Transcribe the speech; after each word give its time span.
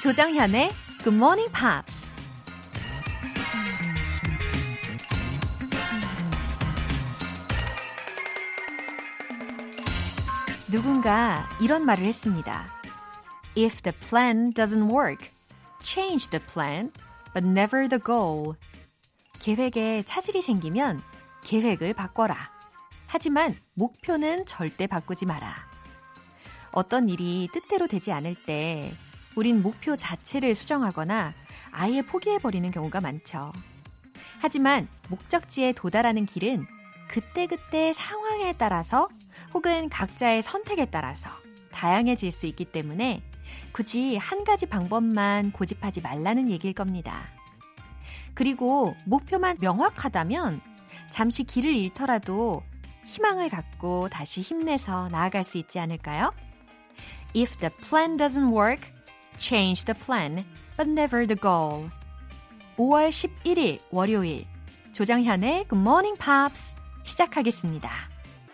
조정현의 0.00 0.70
Good 1.04 1.14
Morning 1.14 1.52
Pops. 1.52 2.10
누군가 10.70 11.46
이런 11.60 11.84
말을 11.84 12.06
했습니다. 12.06 12.72
If 13.58 13.82
the 13.82 13.94
plan 14.00 14.54
doesn't 14.54 14.90
work, 14.90 15.28
change 15.82 16.30
the 16.30 16.42
plan, 16.46 16.90
but 17.34 17.46
never 17.46 17.86
the 17.86 18.02
goal. 18.02 18.54
계획에 19.38 20.02
차질이 20.04 20.40
생기면 20.40 21.02
계획을 21.44 21.92
바꿔라. 21.92 22.50
하지만 23.06 23.54
목표는 23.74 24.46
절대 24.46 24.86
바꾸지 24.86 25.26
마라. 25.26 25.56
어떤 26.72 27.10
일이 27.10 27.50
뜻대로 27.52 27.86
되지 27.86 28.12
않을 28.12 28.34
때 28.46 28.94
우린 29.36 29.62
목표 29.62 29.96
자체를 29.96 30.54
수정하거나 30.54 31.34
아예 31.70 32.02
포기해버리는 32.02 32.70
경우가 32.70 33.00
많죠. 33.00 33.52
하지만 34.40 34.88
목적지에 35.08 35.72
도달하는 35.72 36.26
길은 36.26 36.66
그때그때 37.08 37.92
상황에 37.92 38.54
따라서 38.54 39.08
혹은 39.52 39.88
각자의 39.88 40.42
선택에 40.42 40.86
따라서 40.86 41.30
다양해질 41.72 42.30
수 42.32 42.46
있기 42.46 42.66
때문에 42.66 43.22
굳이 43.72 44.16
한 44.16 44.44
가지 44.44 44.66
방법만 44.66 45.52
고집하지 45.52 46.00
말라는 46.00 46.50
얘기일 46.50 46.74
겁니다. 46.74 47.28
그리고 48.34 48.94
목표만 49.04 49.56
명확하다면 49.60 50.60
잠시 51.10 51.44
길을 51.44 51.74
잃더라도 51.74 52.62
희망을 53.04 53.48
갖고 53.48 54.08
다시 54.08 54.40
힘내서 54.40 55.08
나아갈 55.08 55.42
수 55.42 55.58
있지 55.58 55.78
않을까요? 55.78 56.32
If 57.36 57.58
the 57.58 57.70
plan 57.82 58.16
doesn't 58.16 58.52
work, 58.52 58.92
change 59.38 59.84
the 59.84 59.94
plan, 59.94 60.44
but 60.76 60.88
never 60.88 61.26
the 61.26 61.38
goal. 61.40 61.90
5월 62.76 63.10
11일 63.10 63.80
월요일 63.90 64.46
조정현의 64.92 65.68
Good 65.68 65.76
Morning 65.80 66.18
Pops 66.18 66.76
시작하겠습니다. 67.04 67.90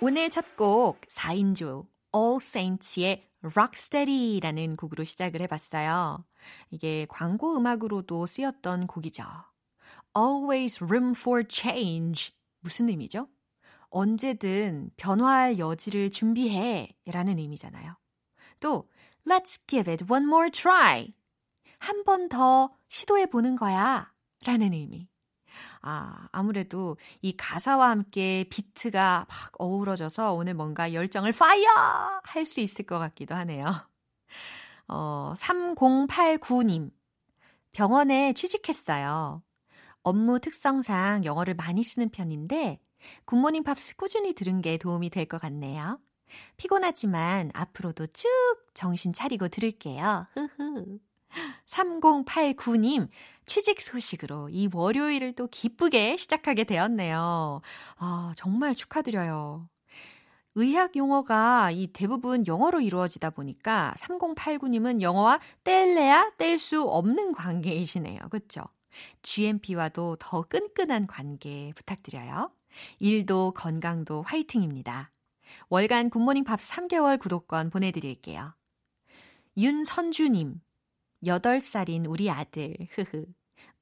오늘 0.00 0.30
첫 0.30 0.44
곡 0.56 1.00
4인조 1.08 1.86
All 2.14 2.36
Saints의 2.41 3.28
Rocksteady라는 3.42 4.77
곡으로 4.77 5.05
시작을 5.05 5.41
해봤어요. 5.42 6.24
이게 6.70 7.06
광고 7.08 7.56
음악으로도 7.56 8.27
쓰였던 8.27 8.86
곡이죠. 8.86 9.24
Always 10.16 10.83
room 10.83 11.12
for 11.12 11.44
change. 11.48 12.33
무슨 12.61 12.88
의미죠? 12.88 13.28
언제든 13.90 14.90
변화할 14.96 15.58
여지를 15.58 16.11
준비해 16.11 16.88
라는 17.06 17.38
의미잖아요. 17.38 17.96
또 18.61 18.88
Let's 19.28 19.58
give 19.66 19.88
it 19.91 20.05
one 20.10 20.24
more 20.27 20.50
try. 20.50 21.12
한 21.80 22.05
번 22.05 22.28
더 22.28 22.70
시도해 22.88 23.27
보는 23.27 23.56
거야. 23.56 24.12
라는 24.44 24.72
의미. 24.72 25.08
아, 25.83 26.28
아무래도 26.33 26.96
이 27.22 27.36
가사와 27.36 27.91
함께 27.91 28.44
비트가 28.50 29.27
막 29.28 29.52
어우러져서 29.58 30.34
오늘 30.34 30.55
뭔가 30.55 30.92
열정을 30.92 31.33
파이어! 31.33 31.68
할 32.24 32.46
수 32.46 32.60
있을 32.60 32.86
것 32.86 32.98
같기도 32.98 33.34
하네요. 33.36 33.66
어, 34.88 35.34
3089님. 35.36 36.90
병원에 37.72 38.33
취직했어요. 38.33 39.42
업무 40.02 40.40
특성상 40.40 41.24
영어를 41.24 41.55
많이 41.55 41.83
쓰는 41.84 42.11
편인데, 42.11 42.80
굿모닝 43.27 43.64
팝스 43.64 43.96
꾸준히 43.96 44.34
들은 44.34 44.62
게 44.62 44.78
도움이 44.78 45.11
될 45.11 45.27
것 45.28 45.40
같네요. 45.40 45.98
피곤하지만 46.56 47.50
앞으로도 47.55 48.08
쭉 48.08 48.28
정신 48.74 49.12
차리고 49.12 49.48
들을게요. 49.48 50.27
흐흐. 50.34 50.98
3089님, 51.67 53.08
취직 53.45 53.80
소식으로 53.80 54.48
이 54.48 54.68
월요일을 54.73 55.34
또 55.34 55.46
기쁘게 55.48 56.17
시작하게 56.17 56.64
되었네요. 56.64 57.61
아, 57.98 58.33
정말 58.36 58.74
축하드려요. 58.74 59.68
의학 60.55 60.96
용어가 60.96 61.70
이 61.70 61.89
대부분 61.89 62.46
영어로 62.46 62.80
이루어지다 62.80 63.30
보니까 63.30 63.95
3089님은 63.98 65.02
영어와 65.02 65.39
뗄래야 65.64 66.33
뗄 66.39 66.58
수 66.58 66.83
없는 66.83 67.33
관계이시네요. 67.33 68.18
그쵸? 68.30 68.62
GMP와도 69.22 70.17
더 70.18 70.42
끈끈한 70.42 71.06
관계 71.08 71.72
부탁드려요. 71.77 72.51
일도 72.98 73.52
건강도 73.52 74.22
화이팅입니다. 74.22 75.11
월간 75.68 76.11
굿모닝 76.11 76.44
팝 76.44 76.58
3개월 76.61 77.18
구독권 77.18 77.70
보내드릴게요. 77.70 78.55
윤선주님, 79.56 80.61
8살인 81.24 82.06
우리 82.08 82.30
아들, 82.30 82.77
흐흐. 82.92 83.27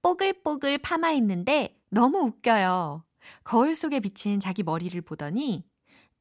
뽀글뽀글 0.02 0.78
파마 0.78 1.12
있는데 1.12 1.80
너무 1.90 2.18
웃겨요. 2.18 3.04
거울 3.42 3.74
속에 3.74 4.00
비친 4.00 4.38
자기 4.38 4.62
머리를 4.62 5.00
보더니 5.00 5.64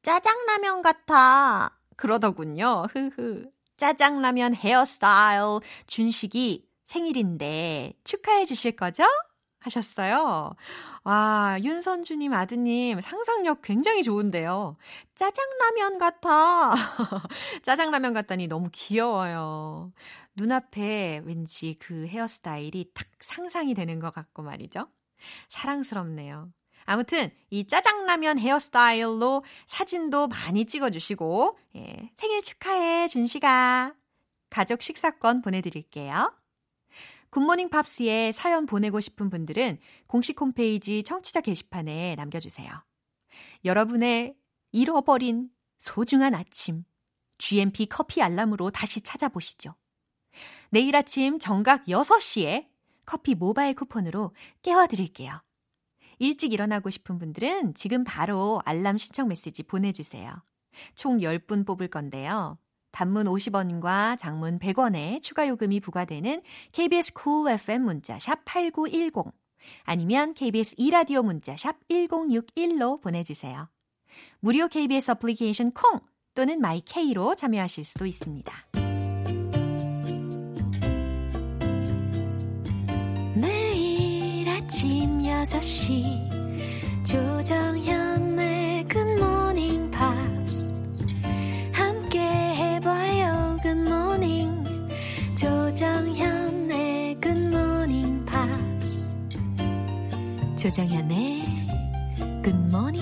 짜장라면 0.02 0.82
같아. 0.82 1.78
그러더군요. 1.96 2.86
흐흐. 2.90 3.50
짜장라면 3.76 4.54
헤어스타일 4.54 5.60
준식이 5.86 6.68
생일인데 6.84 7.94
축하해 8.04 8.44
주실 8.44 8.76
거죠? 8.76 9.04
하셨어요. 9.64 10.54
와, 11.04 11.58
윤선주님 11.62 12.32
아드님 12.32 13.00
상상력 13.00 13.62
굉장히 13.62 14.02
좋은데요. 14.02 14.76
짜장라면 15.14 15.98
같아. 15.98 16.74
짜장라면 17.62 18.14
같다니 18.14 18.46
너무 18.46 18.68
귀여워요. 18.72 19.92
눈앞에 20.36 21.22
왠지 21.24 21.76
그 21.78 22.06
헤어스타일이 22.06 22.90
탁 22.94 23.06
상상이 23.20 23.74
되는 23.74 24.00
것 24.00 24.12
같고 24.12 24.42
말이죠. 24.42 24.88
사랑스럽네요. 25.48 26.50
아무튼 26.86 27.30
이 27.50 27.66
짜장라면 27.66 28.38
헤어스타일로 28.38 29.42
사진도 29.66 30.28
많이 30.28 30.66
찍어주시고 30.66 31.58
예, 31.76 32.10
생일 32.16 32.42
축하해 32.42 33.08
준씨가 33.08 33.94
가족 34.50 34.82
식사권 34.82 35.40
보내드릴게요. 35.40 36.32
굿모닝 37.34 37.68
팝스에 37.68 38.30
사연 38.30 38.64
보내고 38.64 39.00
싶은 39.00 39.28
분들은 39.28 39.78
공식 40.06 40.40
홈페이지 40.40 41.02
청취자 41.02 41.40
게시판에 41.40 42.14
남겨주세요. 42.14 42.70
여러분의 43.64 44.36
잃어버린 44.70 45.50
소중한 45.78 46.36
아침 46.36 46.84
GMP 47.38 47.86
커피 47.86 48.22
알람으로 48.22 48.70
다시 48.70 49.00
찾아보시죠. 49.00 49.74
내일 50.70 50.94
아침 50.94 51.40
정각 51.40 51.86
6시에 51.86 52.68
커피 53.04 53.34
모바일 53.34 53.74
쿠폰으로 53.74 54.32
깨워드릴게요. 54.62 55.42
일찍 56.20 56.52
일어나고 56.52 56.90
싶은 56.90 57.18
분들은 57.18 57.74
지금 57.74 58.04
바로 58.04 58.62
알람 58.64 58.96
신청 58.96 59.26
메시지 59.26 59.64
보내주세요. 59.64 60.40
총 60.94 61.18
10분 61.18 61.66
뽑을 61.66 61.88
건데요. 61.88 62.58
단문 62.94 63.26
50원과 63.26 64.16
장문 64.18 64.60
100원의 64.60 65.20
추가 65.20 65.48
요금이 65.48 65.80
부과되는 65.80 66.42
KBS 66.70 67.12
cool 67.20 67.52
FM 67.54 67.82
문자 67.82 68.20
샵 68.20 68.44
8910 68.44 69.32
아니면 69.82 70.32
KBS 70.32 70.76
이라디오 70.78 71.22
문자 71.24 71.56
샵 71.56 71.76
1061로 71.88 73.00
보내주세요. 73.02 73.68
무료 74.38 74.68
KBS 74.68 75.10
어플리케이션 75.10 75.72
콩 75.72 76.00
또는 76.36 76.60
마이케이로 76.60 77.34
참여하실 77.34 77.84
수도 77.84 78.06
있습니다. 78.06 78.52
매일 83.34 84.48
아침 84.48 85.18
6시 85.18 87.04
조정현의 87.04 88.84
굿모 88.84 89.33
조정현의 100.64 101.42
굿모 102.42 102.93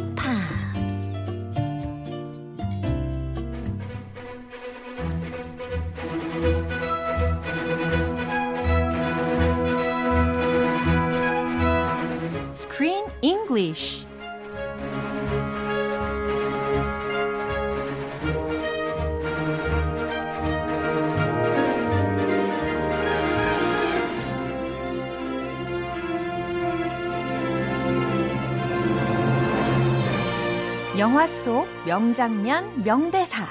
명장면, 31.92 32.82
명대사 32.84 33.46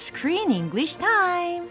Screen 0.00 0.50
English 0.50 0.98
Time 0.98 1.68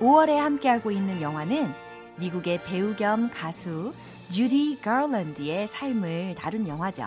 5월에 0.00 0.36
함께하고 0.36 0.90
있는 0.90 1.20
영화는 1.20 1.70
미국의 2.16 2.62
배우 2.64 2.96
겸 2.96 3.28
가수 3.28 3.92
주디 4.30 4.78
가랜드의 4.80 5.66
삶을 5.66 6.34
다룬 6.36 6.66
영화죠. 6.66 7.04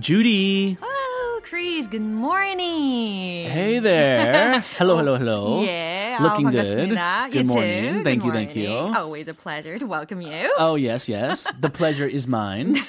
Judy. 0.00 0.78
Oh, 0.80 1.42
Chris, 1.44 1.88
good 1.90 2.00
morning. 2.06 3.50
Hey 3.50 3.80
there. 3.80 4.60
Hello, 4.78 4.96
hello, 4.96 5.16
hello. 5.16 5.62
Yeah, 5.62 6.20
Looking 6.22 6.46
아, 6.46 6.50
good. 6.52 6.64
반갑습니다. 6.64 7.28
Good 7.32 7.46
morning. 7.46 7.94
too. 7.98 8.04
Thank 8.04 8.22
Good 8.22 8.26
you, 8.28 8.32
thank 8.32 8.56
you. 8.56 8.68
morning. 8.70 8.94
Always 8.96 9.28
a 9.28 9.34
pleasure 9.34 9.78
to 9.78 9.86
welcome 9.86 10.22
you. 10.22 10.48
Oh, 10.58 10.76
yes, 10.76 11.06
yes. 11.06 11.44
The 11.60 11.68
pleasure 11.68 12.06
is 12.06 12.26
mine. 12.26 12.80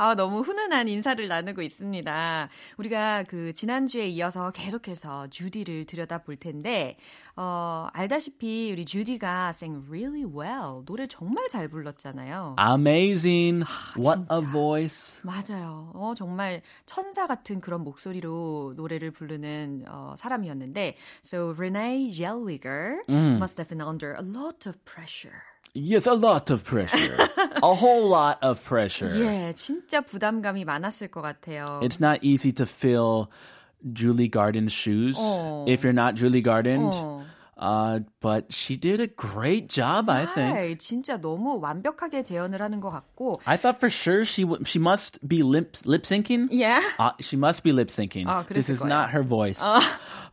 아, 0.00 0.14
너무 0.14 0.40
훈훈한 0.40 0.88
인사를 0.88 1.28
나누고 1.28 1.60
있습니다. 1.60 2.48
우리가 2.78 3.24
그 3.24 3.52
지난주에 3.52 4.08
이어서 4.08 4.50
계속해서 4.50 5.26
주디를 5.28 5.84
들여다볼 5.84 6.36
텐데, 6.36 6.96
어, 7.36 7.86
알다시피 7.92 8.72
우리 8.72 8.86
주디가 8.86 9.50
sang 9.50 9.86
really 9.90 10.24
well. 10.24 10.82
노래 10.86 11.06
정말 11.06 11.48
잘 11.48 11.68
불렀잖아요. 11.68 12.56
Amazing. 12.58 13.66
What 13.98 14.22
a 14.32 14.38
진짜. 14.38 14.50
voice. 14.50 15.20
맞아요. 15.22 15.90
어, 15.92 16.14
정말 16.16 16.62
천사 16.86 17.26
같은 17.26 17.60
그런 17.60 17.84
목소리로 17.84 18.72
노래를 18.76 19.10
부르는 19.10 19.84
어, 19.86 20.14
사람이었는데, 20.16 20.96
so 21.22 21.52
Renee 21.54 22.10
Zellweger 22.10 23.00
must 23.36 23.60
have 23.60 23.68
been 23.68 23.86
under 23.86 24.14
a 24.18 24.24
lot 24.24 24.66
of 24.66 24.82
pressure. 24.86 25.49
Yes, 25.73 26.07
a 26.07 26.13
lot 26.13 26.49
of 26.51 26.63
pressure. 26.63 27.17
a 27.61 27.73
whole 27.75 28.07
lot 28.07 28.37
of 28.41 28.63
pressure. 28.63 29.11
예, 29.19 29.51
진짜 29.53 29.99
부담감이 30.01 30.63
많았을 30.63 31.09
것 31.09 31.21
같아요. 31.21 31.81
It's 31.83 31.99
not 31.99 32.19
easy 32.23 32.53
to 32.53 32.65
fill 32.65 33.27
Julie 33.91 34.29
Garden's 34.29 34.71
shoes 34.71 35.17
Oh. 35.19 35.65
if 35.67 35.83
you're 35.83 35.91
not 35.93 36.15
Julie 36.15 36.41
Garden. 36.41 36.89
Oh. 36.93 37.23
Uh, 37.57 37.99
but 38.19 38.51
she 38.51 38.75
did 38.75 38.99
a 38.99 39.07
great 39.07 39.69
job, 39.69 40.09
I 40.09 40.25
think. 40.25 40.57
아, 40.57 40.75
진짜 40.77 41.15
너무 41.19 41.57
완벽하게 41.61 42.21
재현을 42.23 42.61
하는 42.61 42.81
것 42.81 42.91
같고, 42.91 43.39
I 43.45 43.55
thought 43.55 43.77
for 43.79 43.89
sure 43.89 44.25
she 44.25 44.43
w- 44.43 44.59
she 44.65 44.77
must 44.77 45.19
be 45.25 45.41
lip 45.41 45.75
lip 45.85 46.03
syncing. 46.03 46.49
yeah. 46.51 46.81
Uh, 46.99 47.11
she 47.21 47.37
must 47.37 47.63
be 47.63 47.71
lip 47.71 47.87
syncing. 47.87 48.27
아, 48.27 48.43
this 48.47 48.67
그랬을 48.67 48.75
is 48.75 48.81
거예요. 48.81 48.87
not 48.89 49.11
her 49.11 49.23
voice. 49.23 49.63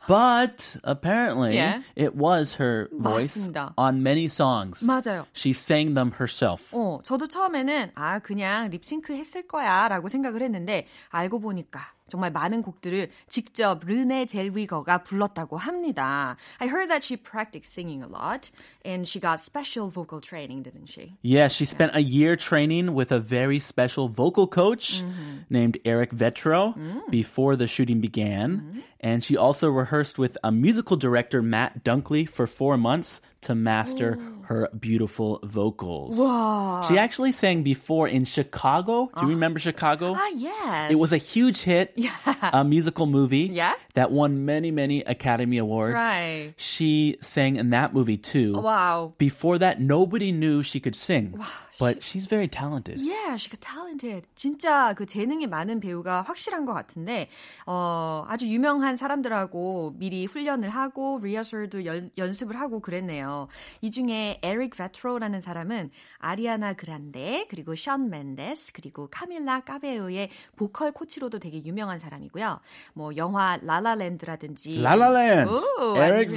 But 0.07 0.77
apparently, 0.83 1.55
Yeah. 1.55 1.81
it 1.95 2.15
was 2.15 2.55
her 2.59 2.87
voice 2.91 3.35
맞습니다. 3.35 3.73
on 3.77 4.01
many 4.01 4.25
songs. 4.25 4.83
맞아요. 4.85 5.25
She 5.33 5.51
sang 5.51 5.93
them 5.95 6.11
herself. 6.19 6.71
어, 6.73 6.99
저도 7.03 7.27
처음에는 7.27 7.91
아 7.95 8.19
그냥 8.19 8.69
립싱크 8.69 9.13
했을 9.13 9.47
거야라고 9.47 10.07
생각을 10.09 10.41
했는데 10.41 10.87
알고 11.09 11.39
보니까 11.39 11.81
정말 12.09 12.31
많은 12.31 12.61
곡들을 12.61 13.09
직접 13.27 13.83
르네 13.83 14.27
젤위거가 14.27 15.03
불렀다고 15.03 15.57
합니다. 15.57 16.37
I 16.59 16.69
heard 16.69 16.87
that 16.87 17.03
she 17.05 17.17
practiced 17.21 17.73
singing 17.73 18.01
a 18.01 18.07
lot 18.09 18.49
and 18.87 19.05
she 19.05 19.19
got 19.19 19.41
special 19.41 19.89
vocal 19.89 20.21
training, 20.21 20.63
didn't 20.63 20.85
she? 20.87 21.17
Yeah, 21.21 21.49
she 21.49 21.65
spent 21.65 21.93
a 21.93 22.01
year 22.01 22.37
training 22.37 22.93
with 22.93 23.11
a 23.11 23.19
very 23.19 23.59
special 23.59 24.07
vocal 24.07 24.47
coach 24.47 25.03
mm-hmm. 25.03 25.39
named 25.49 25.77
Eric 25.83 26.11
Vetro 26.11 26.75
mm. 26.75 27.01
before 27.11 27.57
the 27.57 27.67
shooting 27.67 27.99
began. 27.99 28.57
Mm-hmm. 28.57 28.79
And 29.01 29.23
she 29.23 29.35
also 29.35 29.69
rehearsed 29.69 30.17
with 30.17 30.37
a 30.41 30.53
musical 30.53 30.95
director, 30.95 31.41
Matt 31.41 31.83
Dunkley, 31.83 32.27
for 32.27 32.47
four 32.47 32.77
months 32.77 33.19
to 33.41 33.55
master 33.55 34.17
Ooh. 34.19 34.43
her 34.47 34.69
beautiful 34.77 35.39
vocals. 35.43 36.15
Whoa. 36.15 36.83
She 36.87 36.97
actually 36.97 37.31
sang 37.31 37.63
before 37.63 38.07
in 38.07 38.25
Chicago. 38.25 39.05
Do 39.05 39.11
you 39.11 39.11
uh-huh. 39.13 39.27
remember 39.27 39.59
Chicago? 39.59 40.13
Ah, 40.15 40.25
uh, 40.25 40.29
yes. 40.29 40.91
It 40.91 40.95
was 40.95 41.13
a 41.13 41.17
huge 41.17 41.61
hit, 41.61 41.93
yeah. 41.95 42.15
a 42.41 42.63
musical 42.63 43.05
movie 43.05 43.49
yeah? 43.51 43.73
that 43.93 44.11
won 44.11 44.45
many, 44.45 44.71
many 44.71 45.01
Academy 45.01 45.57
Awards. 45.57 45.93
Right. 45.93 46.53
She 46.57 47.17
sang 47.21 47.55
in 47.55 47.71
that 47.71 47.93
movie 47.93 48.17
too. 48.17 48.53
Wow. 48.53 49.13
Before 49.17 49.57
that, 49.57 49.79
nobody 49.79 50.31
knew 50.31 50.63
she 50.63 50.79
could 50.79 50.95
sing. 50.95 51.33
Wow. 51.37 51.45
But 51.79 52.01
she's 52.01 52.27
very 52.27 52.47
talented. 52.47 52.99
Yeah, 52.99 53.37
she 53.37 53.49
got 53.49 53.61
talented. 53.61 54.27
진짜 54.35 54.93
그 54.95 55.05
재능이 55.05 55.47
많은 55.47 55.79
배우가 55.79 56.23
확실한 56.23 56.65
것 56.65 56.73
같은데, 56.73 57.29
어, 57.65 58.25
아주 58.27 58.47
유명한 58.47 58.97
사람들하고 58.97 59.93
미리 59.97 60.25
훈련을 60.25 60.69
하고, 60.69 61.19
리허설도 61.21 61.85
연, 61.85 62.09
연습을 62.17 62.59
하고 62.59 62.79
그랬네요. 62.79 63.47
이 63.81 63.91
중에 63.91 64.39
에릭 64.41 64.75
베트로라는 64.75 65.41
사람은 65.41 65.91
아리아나 66.17 66.73
그란데, 66.73 67.45
그리고 67.49 67.75
션 67.75 68.09
멘데스, 68.09 68.73
그리고 68.73 69.07
카밀라 69.11 69.61
카베요의 69.61 70.29
보컬 70.55 70.91
코치로도 70.91 71.39
되게 71.39 71.63
유명한 71.63 71.99
사람이고요. 71.99 72.59
뭐, 72.93 73.15
영화 73.15 73.57
라라랜드라든지. 73.61 74.81
Land, 74.81 75.51
오, 75.51 75.95
Eric 75.95 76.35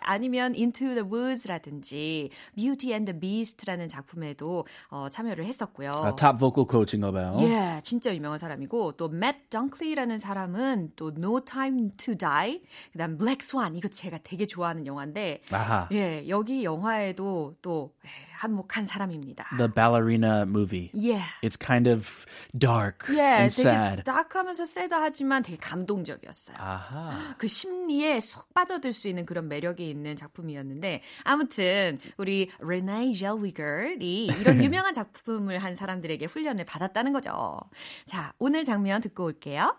아니면, 0.00 0.54
Into 0.54 0.94
the 0.94 1.02
Woods라든지 1.02 2.30
Beauty 2.54 2.92
and 2.92 3.10
the 3.10 3.18
Beast라는 3.18 3.88
작품 3.88 4.01
에도 4.22 4.66
어, 4.88 5.08
참여를 5.10 5.44
했었고요. 5.46 5.90
A 5.90 6.12
top 6.16 6.38
vocal 6.38 6.66
coach인가 6.70 7.10
봐요. 7.10 7.36
예, 7.40 7.80
진짜 7.82 8.14
유명한 8.14 8.38
사람이고 8.38 8.92
또 8.92 9.06
Matt 9.06 9.50
Dunkley라는 9.50 10.18
사람은 10.18 10.92
또 10.96 11.08
No 11.16 11.40
Time 11.40 11.90
to 11.96 12.16
Die, 12.16 12.62
그다음 12.92 13.18
Black 13.18 13.40
Swan 13.42 13.76
이거 13.76 13.88
제가 13.88 14.18
되게 14.22 14.46
좋아하는 14.46 14.86
영화인데 14.86 15.42
아하. 15.50 15.88
예, 15.92 16.28
여기 16.28 16.64
영화에도 16.64 17.54
또 17.62 17.94
예, 18.04 18.08
한몫한 18.42 18.86
사람입니다. 18.86 19.56
The 19.56 19.70
ballerina 19.72 20.42
movie. 20.42 20.90
예. 20.96 21.20
It's 21.44 21.56
kind 21.56 21.88
of 21.88 22.26
dark 22.58 23.06
예, 23.14 23.20
and 23.20 23.54
되게 23.54 23.68
sad. 23.68 24.02
딱하면서 24.02 24.64
세다하지만 24.64 25.44
되게 25.44 25.56
감동적이었어요. 25.58 26.56
아하. 26.58 27.36
그 27.38 27.46
심리에 27.46 28.18
쏙 28.18 28.52
빠져들 28.52 28.92
수 28.92 29.06
있는 29.08 29.26
그런 29.26 29.46
매력이 29.46 29.88
있는 29.88 30.16
작품이었는데 30.16 31.02
아무튼 31.22 32.00
우리 32.16 32.50
레나이 32.58 33.16
젤위거이 33.16 34.26
이런 34.26 34.60
유명한 34.64 34.92
작품을 34.92 35.58
한 35.58 35.76
사람들에게 35.76 36.26
훈련을 36.26 36.64
받았다는 36.64 37.12
거죠. 37.12 37.60
자, 38.06 38.32
오늘 38.40 38.64
장면 38.64 39.00
듣고 39.00 39.24
올게요. 39.24 39.76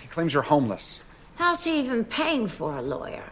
He 0.00 0.08
claims 0.12 0.32
you're 0.32 0.46
homeless. 0.48 1.02
How's 1.38 1.64
he 1.64 1.80
even 1.80 2.04
paying 2.04 2.46
for 2.48 2.78
a 2.78 2.82
lawyer? 2.82 3.24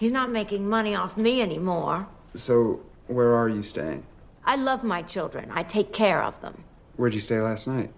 He's 0.00 0.10
not 0.10 0.30
making 0.30 0.66
money 0.66 0.96
off 0.96 1.18
me 1.20 1.42
anymore. 1.42 2.06
So, 2.34 2.80
where 3.06 3.34
are 3.34 3.48
you 3.48 3.62
staying? 3.62 4.04
I 4.44 4.56
love 4.56 4.84
my 4.84 5.02
children. 5.02 5.50
I 5.52 5.62
take 5.62 5.92
care 5.92 6.22
of 6.22 6.40
them. 6.40 6.64
Where'd 6.96 7.14
you 7.14 7.20
stay 7.20 7.40
last 7.40 7.66
night? 7.66 7.90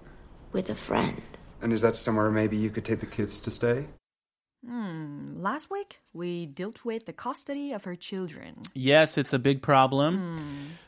With 0.52 0.70
a 0.70 0.74
friend. 0.74 1.22
And 1.60 1.72
is 1.72 1.82
that 1.82 1.96
somewhere 1.96 2.30
maybe 2.30 2.56
you 2.56 2.70
could 2.70 2.84
take 2.84 3.00
the 3.00 3.06
kids 3.06 3.40
to 3.40 3.50
stay? 3.50 3.86
Last 4.65 5.69
week 5.69 5.99
we 6.13 6.45
dealt 6.45 6.85
with 6.85 7.05
the 7.05 7.11
custody 7.11 7.73
of 7.73 7.83
her 7.83 7.95
children. 7.97 8.55
Yes, 8.73 9.17
it's 9.17 9.33
a 9.33 9.39
big 9.39 9.61
problem. 9.61 10.37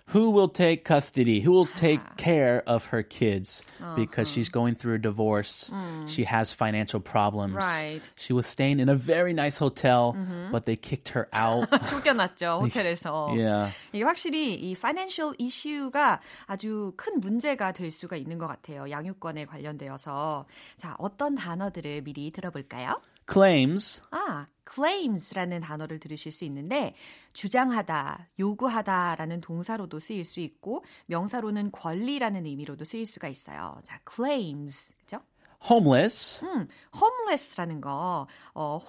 Who 0.10 0.30
will 0.30 0.48
take 0.48 0.86
custody? 0.86 1.42
Who 1.42 1.52
will 1.52 1.66
take 1.66 2.00
care 2.16 2.64
of 2.68 2.86
her 2.86 3.04
kids? 3.04 3.64
Because 3.98 4.32
she's 4.32 4.48
going 4.48 4.76
through 4.76 4.94
a 4.96 4.98
divorce. 4.98 5.70
She 6.08 6.24
has 6.24 6.54
financial 6.54 7.02
problems. 7.02 7.56
Right. 7.56 8.00
She 8.16 8.32
was 8.32 8.48
staying 8.48 8.80
in 8.80 8.88
a 8.88 8.96
very 8.96 9.34
nice 9.34 9.58
hotel, 9.58 10.16
but 10.54 10.66
they 10.66 10.78
kicked 10.78 11.10
her 11.10 11.28
out. 11.34 11.70
쫓겨났죠 11.70 12.62
호텔에서. 12.64 13.36
yeah. 13.36 13.72
이게 13.92 14.04
확실히 14.04 14.56
이 14.56 14.72
financial 14.72 15.34
issue가 15.38 16.22
아주 16.48 16.94
큰 16.96 17.20
문제가 17.20 17.74
될 17.74 17.92
수가 17.92 18.16
있는 18.16 18.38
것 18.38 18.48
같아요. 18.48 18.90
양육권에 18.90 19.46
관련되어서. 19.46 20.46
자, 20.78 20.96
어떤 20.98 21.36
단어들을 21.36 22.04
미리 22.04 22.32
들어볼까요? 22.32 23.02
Claims. 23.33 24.03
아, 24.11 24.47
claims라는 24.73 25.61
단어를 25.61 25.99
들으실 25.99 26.33
수 26.33 26.45
있는데 26.45 26.95
주장하다, 27.33 28.29
요구하다라는 28.39 29.41
동사로도 29.41 30.01
쓰일 30.01 30.25
수 30.25 30.41
있고 30.41 30.85
명사로는 31.07 31.73
권리라는 31.73 32.47
의미로도 32.47 32.85
쓰일 32.85 33.07
수가 33.07 33.29
있어요. 33.29 33.81
자, 33.85 34.01
claims. 34.09 34.93
그죠? 35.01 35.21
Homeless. 35.69 36.45
음, 36.45 36.69
homeless라는 36.95 37.81
거 37.81 38.27
어, 38.55 38.81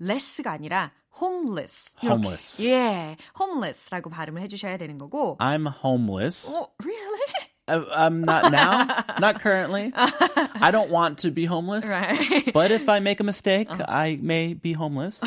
homeless가 0.00 0.50
아니라 0.52 0.92
homeless. 1.20 1.94
이렇게. 2.02 2.08
Homeless. 2.08 2.64
예, 2.66 3.16
homeless라고 3.38 4.10
발음을 4.10 4.42
해 4.42 4.48
주셔야 4.48 4.76
되는 4.76 4.98
거고. 4.98 5.36
I'm 5.38 5.70
homeless. 5.84 6.52
어, 6.52 6.72
really? 6.82 7.49
Uh, 7.70 7.84
I'm 7.94 8.22
not 8.22 8.50
now, 8.50 8.86
not 9.20 9.40
currently. 9.40 9.92
I 9.94 10.70
don't 10.72 10.90
want 10.90 11.18
to 11.18 11.30
be 11.30 11.44
homeless. 11.44 11.86
Right. 11.86 12.52
But 12.52 12.70
if 12.72 12.88
I 12.88 13.00
make 13.00 13.20
a 13.20 13.24
mistake, 13.24 13.68
I 13.70 14.18
may 14.20 14.54
be 14.54 14.72
homeless. 14.72 15.20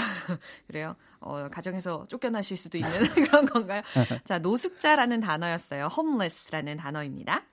그래요. 0.68 0.96
어, 1.22 1.48
가정에서 1.50 2.06
쫓겨나실 2.10 2.58
수도 2.58 2.78
있는 2.78 2.92
그런 3.14 3.46
건가요? 3.46 3.82
자, 4.26 4.40
노숙자라는 4.40 5.22
단어였어요. 5.22 5.88
homeless라는 5.96 6.78
단어입니다. 6.78 7.44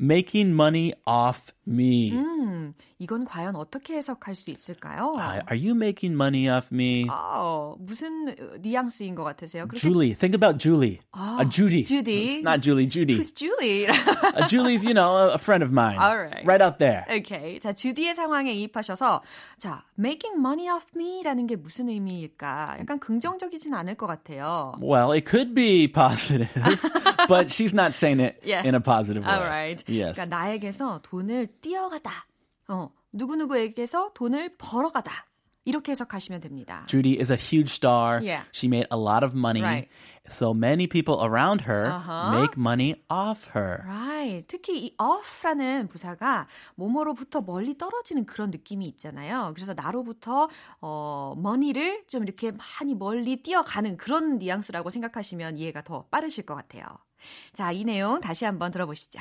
Making 0.00 0.52
money 0.54 0.92
off 1.06 1.52
me. 1.66 2.12
음, 2.12 2.72
이건 3.00 3.24
과연 3.24 3.54
어떻게 3.54 3.94
해석할 3.96 4.34
수 4.34 4.50
있을까요? 4.50 5.14
Uh, 5.16 5.40
are 5.48 5.56
you 5.56 5.72
making 5.74 6.14
money 6.16 6.48
off 6.48 6.72
me? 6.72 7.06
아, 7.08 7.74
무슨 7.78 8.34
뉘앙스인 8.60 9.14
것 9.14 9.22
같으세요? 9.22 9.68
Julie, 9.74 10.14
think 10.14 10.34
about 10.34 10.58
Julie. 10.58 10.98
아, 11.12 11.38
a 11.40 11.44
Judy. 11.48 11.84
Judy. 11.84 12.38
It's 12.38 12.42
not 12.42 12.60
Julie, 12.60 12.86
Judy. 12.86 13.14
Who's 13.16 13.30
Julie? 13.32 13.86
Uh, 13.88 14.46
Julie's, 14.48 14.84
you 14.84 14.94
know, 14.94 15.28
a 15.30 15.38
friend 15.38 15.62
of 15.62 15.70
mine. 15.72 15.96
All 15.98 16.18
right. 16.18 16.44
Right 16.44 16.60
out 16.60 16.78
there. 16.78 17.04
오케이. 17.08 17.60
자, 17.60 17.72
주디의 17.72 18.14
상황에 18.16 18.52
이입하셔서 18.52 19.22
자, 19.58 19.84
making 19.96 20.36
money 20.38 20.68
off 20.68 20.86
me라는 20.96 21.46
게 21.46 21.54
무슨 21.56 21.88
의미일까? 21.88 22.78
약간 22.80 22.98
긍정적이진 22.98 23.74
않을 23.74 23.94
것 23.94 24.06
같아요. 24.06 24.72
Well, 24.80 25.12
it 25.12 25.24
could 25.24 25.54
be 25.54 25.86
positive, 25.88 26.50
but 27.28 27.48
she's 27.50 27.72
not 27.72 27.94
saying 27.94 28.20
it 28.20 28.40
Yeah. 28.44 28.66
in 28.66 28.74
a 28.74 28.80
positive 28.80 29.24
way. 29.24 29.32
All 29.34 29.44
right. 29.44 29.82
Yes. 29.86 30.16
그러니까 30.18 30.26
나에게서 30.36 31.00
돈을 31.02 31.48
띄어가다. 31.60 32.26
어, 32.68 32.90
누구누구에게서 33.12 34.12
돈을 34.14 34.56
벌어가다. 34.58 35.26
이렇게 35.64 35.92
해석하시면 35.92 36.40
됩니다. 36.40 36.84
Judy 36.86 37.18
is 37.20 37.30
a 37.30 37.36
huge 37.36 37.70
star. 37.74 38.22
Yeah. 38.24 38.46
She 38.54 38.68
made 38.68 38.86
a 38.90 38.96
lot 38.98 39.22
of 39.22 39.36
money. 39.36 39.60
Right. 39.62 39.90
So 40.30 40.54
many 40.54 40.86
people 40.86 41.20
around 41.22 41.64
her 41.68 41.90
Uh-huh. 41.92 42.30
make 42.40 42.56
money 42.56 42.94
off 43.10 43.50
her. 43.54 43.84
Right. 43.86 44.46
특히 44.48 44.78
이 44.86 44.94
off라는 44.98 45.88
부사가 45.88 46.46
뭐뭐로부터 46.76 47.42
멀리 47.42 47.76
떨어지는 47.76 48.24
그런 48.24 48.50
느낌이 48.50 48.86
있잖아요. 48.88 49.52
그래서 49.54 49.74
나로부터 49.74 50.48
어, 50.80 51.34
money를 51.36 52.04
좀 52.08 52.22
이렇게 52.22 52.50
많이 52.52 52.94
멀리 52.94 53.42
뛰어가는 53.42 53.98
그런 53.98 54.38
뉘앙스라고 54.38 54.88
생각하시면 54.88 55.58
이해가 55.58 55.82
더 55.82 56.06
빠르실 56.10 56.46
것 56.46 56.54
같아요. 56.54 56.84
자, 57.52 57.72
이 57.72 57.84
내용 57.84 58.20
다시 58.22 58.46
한번 58.46 58.70
들어보시죠. 58.70 59.20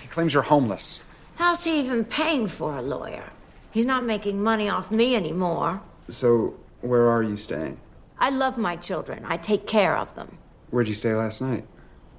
He 0.00 0.08
claims 0.10 0.34
you're 0.34 0.48
homeless. 0.50 1.02
How's 1.35 1.63
he 1.63 1.79
even 1.79 2.05
paying 2.05 2.47
for 2.47 2.77
a 2.77 2.81
lawyer? 2.81 3.23
He's 3.71 3.85
not 3.85 4.03
making 4.05 4.41
money 4.43 4.69
off 4.69 4.91
me 4.91 5.15
anymore. 5.15 5.81
So, 6.09 6.53
where 6.81 7.09
are 7.09 7.23
you 7.23 7.37
staying? 7.37 7.77
I 8.19 8.29
love 8.29 8.57
my 8.57 8.75
children. 8.75 9.23
I 9.25 9.37
take 9.37 9.65
care 9.65 9.97
of 9.97 10.13
them. 10.15 10.37
Where'd 10.69 10.87
you 10.87 10.95
stay 10.95 11.13
last 11.15 11.41
night? 11.41 11.65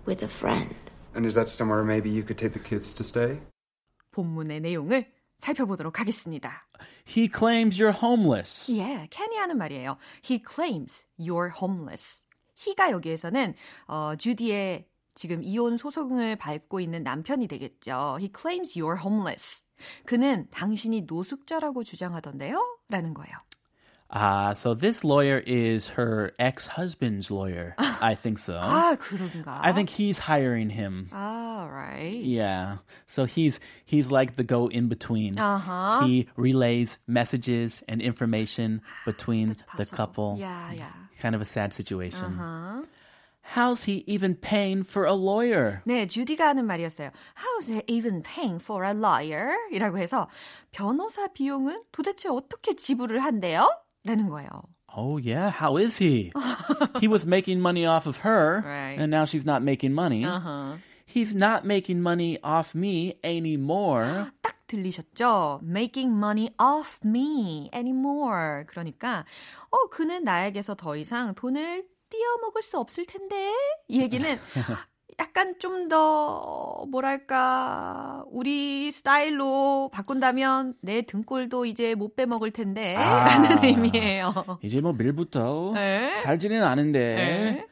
With 0.07 0.23
a 0.23 0.29
friend. 0.29 0.75
And 1.15 1.27
is 1.27 1.35
that 1.35 1.49
somewhere 1.49 1.85
maybe 1.85 2.11
you 2.11 2.23
could 2.23 2.39
take 2.39 2.55
the 2.55 2.59
kids 2.59 2.93
to 2.95 3.05
stay? 3.05 3.41
본문의 4.13 4.61
내용을 4.61 5.07
살펴보도록 5.39 6.01
하겠습니다. 6.01 6.67
He 7.07 7.29
claims 7.29 7.79
you're 7.79 7.95
homeless. 8.03 8.71
예, 8.73 9.07
캐니 9.11 9.37
하는 9.37 9.59
말이에요. 9.59 9.97
He 10.25 10.43
claims 10.43 11.05
you're 11.19 11.51
homeless. 11.61 12.25
he가 12.57 12.91
여기에서는 12.91 13.55
어, 13.89 14.15
주디의 14.17 14.87
지금 15.17 15.43
이혼 15.43 15.77
소송을 15.77 16.37
밟고 16.37 16.81
있는 16.81 17.03
남편이 17.03 17.47
되겠죠. 17.49 18.17
He 18.19 18.31
claims 18.35 18.79
you're 18.79 18.99
homeless. 18.99 19.67
그는 20.07 20.47
당신이 20.51 21.03
노숙자라고 21.03 21.85
주장하던데요? 21.85 22.59
라는 22.89 23.13
거예요. 23.15 23.37
Ah, 24.15 24.53
so 24.53 24.75
this 24.75 25.05
lawyer 25.05 25.43
is 25.47 25.89
her 25.97 26.33
ex-husband's 26.39 27.31
lawyer. 27.31 27.75
I 27.79 28.15
think 28.15 28.39
so. 28.39 28.61
아, 28.61 28.95
그런가? 28.97 29.59
I 29.63 29.73
think 29.73 29.89
he's 29.89 30.19
hiring 30.19 30.69
him. 30.69 31.09
아, 31.13 31.67
right. 31.67 32.23
Yeah. 32.23 32.77
So 33.07 33.25
he's 33.25 33.59
he's 33.87 34.13
like 34.13 34.37
the 34.37 34.45
go 34.45 34.67
in 34.67 34.89
between. 34.89 35.39
Uh-huh. 35.39 36.05
He 36.05 36.29
relays 36.37 36.99
messages 37.07 37.83
and 37.89 38.03
information 38.03 38.83
between 39.07 39.57
the 39.79 39.89
possible. 39.89 39.97
couple. 39.97 40.37
Yeah, 40.39 40.73
yeah. 40.73 40.93
Kind 41.21 41.35
of 41.35 41.41
a 41.41 41.47
sad 41.47 41.73
situation. 41.73 42.37
Uh-huh. 42.37 42.83
How's 43.57 43.85
he 43.85 44.05
even 44.07 44.37
paying 44.41 44.85
for 44.87 45.05
a 45.07 45.13
lawyer? 45.15 45.81
네, 45.85 46.07
주디가 46.07 46.47
하는 46.49 46.65
말이었어요. 46.67 47.11
How's 47.37 47.69
he 47.69 47.83
even 47.89 48.23
paying 48.23 48.63
for 48.63 48.85
a 48.87 48.93
lawyer? 48.95 49.53
이라고 49.73 49.99
해서 49.99 50.29
변호사 50.71 51.27
비용은 51.29 51.83
도대체 51.93 52.29
어떻게 52.29 52.75
지불을 52.75 53.19
한대요? 53.19 53.69
라는 54.05 54.29
거예요. 54.29 54.49
Oh 54.97 55.19
yeah, 55.19 55.51
how 55.51 55.77
is 55.77 55.99
he? 56.03 56.31
he 57.01 57.09
was 57.09 57.27
making 57.27 57.59
money 57.61 57.85
off 57.87 58.07
of 58.07 58.19
her, 58.25 58.63
Right. 58.65 58.99
and 59.01 59.11
now 59.11 59.25
she's 59.25 59.45
not 59.45 59.63
making 59.63 59.93
money. 59.93 60.25
Uh-huh. 60.25 60.77
He's 61.05 61.35
not 61.35 61.65
making 61.67 62.01
money 62.01 62.39
off 62.45 62.75
me 62.79 63.15
anymore. 63.25 64.31
딱 64.43 64.57
들리셨죠? 64.67 65.61
Making 65.63 66.13
money 66.17 66.51
off 66.59 67.01
me 67.05 67.69
anymore. 67.75 68.65
그러니까 68.67 69.25
어 69.71 69.89
그는 69.91 70.25
나에게서 70.25 70.75
더 70.75 70.97
이상 70.97 71.35
돈을 71.35 71.85
띄어 72.10 72.38
먹을 72.42 72.62
수 72.64 72.78
없을 72.80 73.06
텐데 73.06 73.52
이 73.88 74.02
얘기는 74.02 74.26
약간 75.20 75.56
좀 75.60 75.88
더 75.90 76.86
뭐랄까 76.92 78.24
우리 78.28 78.92
스타일로 78.92 79.90
바꾼다면 79.94 80.76
내 80.82 81.02
등골도 81.02 81.66
이제 81.66 81.96
못 81.96 82.16
빼먹을 82.16 82.52
텐데 82.52 82.96
아. 82.96 83.24
라는 83.24 83.64
의미예요. 83.64 84.34
이제 84.62 84.82
뭐 84.82 84.92
밀부터 84.94 85.72
네. 85.76 86.18
살지는 86.18 86.64
않은데 86.64 87.00
네. 87.16 87.66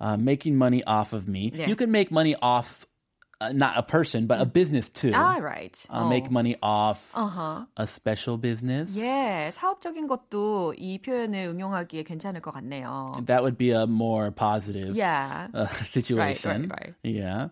uh, 0.00 0.14
making 0.20 0.54
money 0.56 0.82
off 0.86 1.14
of 1.14 1.28
me. 1.28 1.50
네. 1.50 1.64
You 1.64 1.74
can 1.76 1.90
make 1.90 2.10
money 2.12 2.36
off 2.40 2.86
uh, 3.41 3.51
not 3.53 3.77
a 3.77 3.81
person 3.83 4.27
but 4.27 4.39
a 4.39 4.45
business 4.45 4.87
too. 4.89 5.11
Ah, 5.15 5.37
right. 5.41 5.75
Uh, 5.89 6.03
어. 6.03 6.09
Make 6.09 6.29
money 6.29 6.55
off 6.61 7.11
Uh-huh. 7.15 7.65
a 7.75 7.87
special 7.87 8.37
business. 8.37 8.95
예, 8.97 9.49
사업적인 9.53 10.07
것도 10.07 10.75
이 10.77 10.99
표현을 10.99 11.45
응용하기에 11.49 12.03
괜찮을 12.03 12.41
것 12.41 12.51
같네요. 12.53 13.13
That 13.25 13.41
would 13.41 13.57
be 13.57 13.71
a 13.71 13.87
more 13.87 14.29
positive 14.31 14.95
Yeah. 14.95 15.47
uh, 15.53 15.67
situation. 15.83 16.69
right, 16.69 16.93
right. 16.93 16.95
Yeah. 17.03 17.47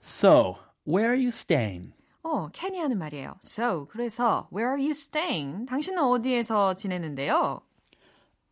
So, 0.00 0.58
where 0.84 1.10
are 1.10 1.14
you 1.16 1.30
staying? 1.30 1.92
어, 2.24 2.48
캐니 2.52 2.78
하는 2.78 2.98
말이에요. 2.98 3.34
So, 3.42 3.86
그래서 3.90 4.46
where 4.52 4.68
are 4.70 4.78
you 4.80 4.92
staying? 4.94 5.66
당신은 5.66 5.98
어디에서 5.98 6.74
지내는데요? 6.74 7.62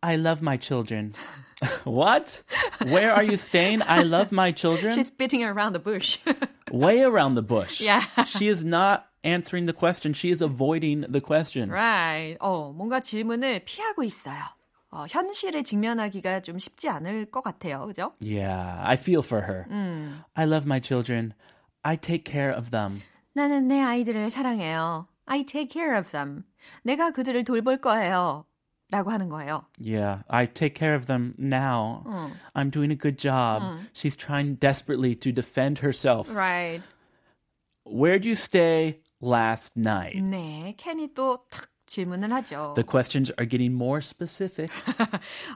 I 0.05 0.15
love 0.15 0.41
my 0.41 0.57
children. 0.57 1.13
what? 1.83 2.41
Where 2.87 3.13
are 3.13 3.23
you 3.23 3.37
staying? 3.37 3.81
I 3.83 4.01
love 4.01 4.31
my 4.31 4.51
children. 4.51 4.93
She's 4.93 5.09
beating 5.11 5.43
around 5.43 5.73
the 5.73 5.79
bush. 5.79 6.17
Way 6.71 7.01
around 7.03 7.35
the 7.35 7.43
bush. 7.43 7.81
Yeah. 7.81 8.01
she 8.25 8.47
is 8.47 8.65
not 8.65 9.05
answering 9.23 9.67
the 9.67 9.73
question. 9.73 10.13
She 10.13 10.31
is 10.31 10.41
avoiding 10.41 11.01
the 11.07 11.21
question. 11.21 11.69
right. 11.69 12.37
어, 12.39 12.73
뭔가 12.73 12.99
질문을 12.99 13.63
피하고 13.65 14.03
있어요. 14.03 14.41
어, 14.89 15.05
현실에 15.07 15.63
직면하기가 15.63 16.41
좀 16.41 16.59
쉽지 16.59 16.89
않을 16.89 17.31
것 17.31 17.41
같아요. 17.41 17.85
그죠? 17.85 18.13
Yeah, 18.19 18.81
I 18.83 18.95
feel 18.95 19.21
for 19.23 19.45
her. 19.45 19.65
음. 19.69 20.23
I 20.35 20.45
love 20.45 20.65
my 20.65 20.81
children. 20.81 21.33
I 21.83 21.95
take 21.95 22.25
care 22.25 22.51
of 22.53 22.71
them. 22.71 23.01
나는 23.33 23.67
내 23.67 23.79
아이들을 23.79 24.29
사랑해요. 24.29 25.07
I 25.25 25.45
take 25.45 25.69
care 25.71 25.97
of 25.97 26.11
them. 26.11 26.43
내가 26.83 27.11
그들을 27.11 27.43
돌볼 27.45 27.79
거예요. 27.79 28.45
라고 28.96 29.10
하는 29.10 29.28
거예요. 29.28 29.64
Yeah, 29.78 30.22
I 30.28 30.46
take 30.46 30.74
care 30.74 30.94
of 30.94 31.04
them 31.06 31.34
now. 31.38 32.02
I'm 32.54 32.70
doing 32.70 32.90
a 32.90 32.96
good 32.96 33.18
job. 33.18 33.62
She's 33.92 34.16
trying 34.16 34.54
desperately 34.56 35.14
to 35.16 35.32
defend 35.32 35.80
herself. 35.84 36.32
Right. 36.34 36.80
Where'd 37.84 38.24
you 38.24 38.34
stay 38.34 38.96
last 39.20 39.76
night? 39.76 40.16
네, 40.20 40.74
캐니 40.78 41.12
또탁 41.14 41.68
질문을 41.86 42.32
하죠. 42.32 42.72
The 42.74 42.82
questions 42.84 43.30
are 43.38 43.46
getting 43.48 43.72
more 43.72 43.98
specific. 44.02 44.72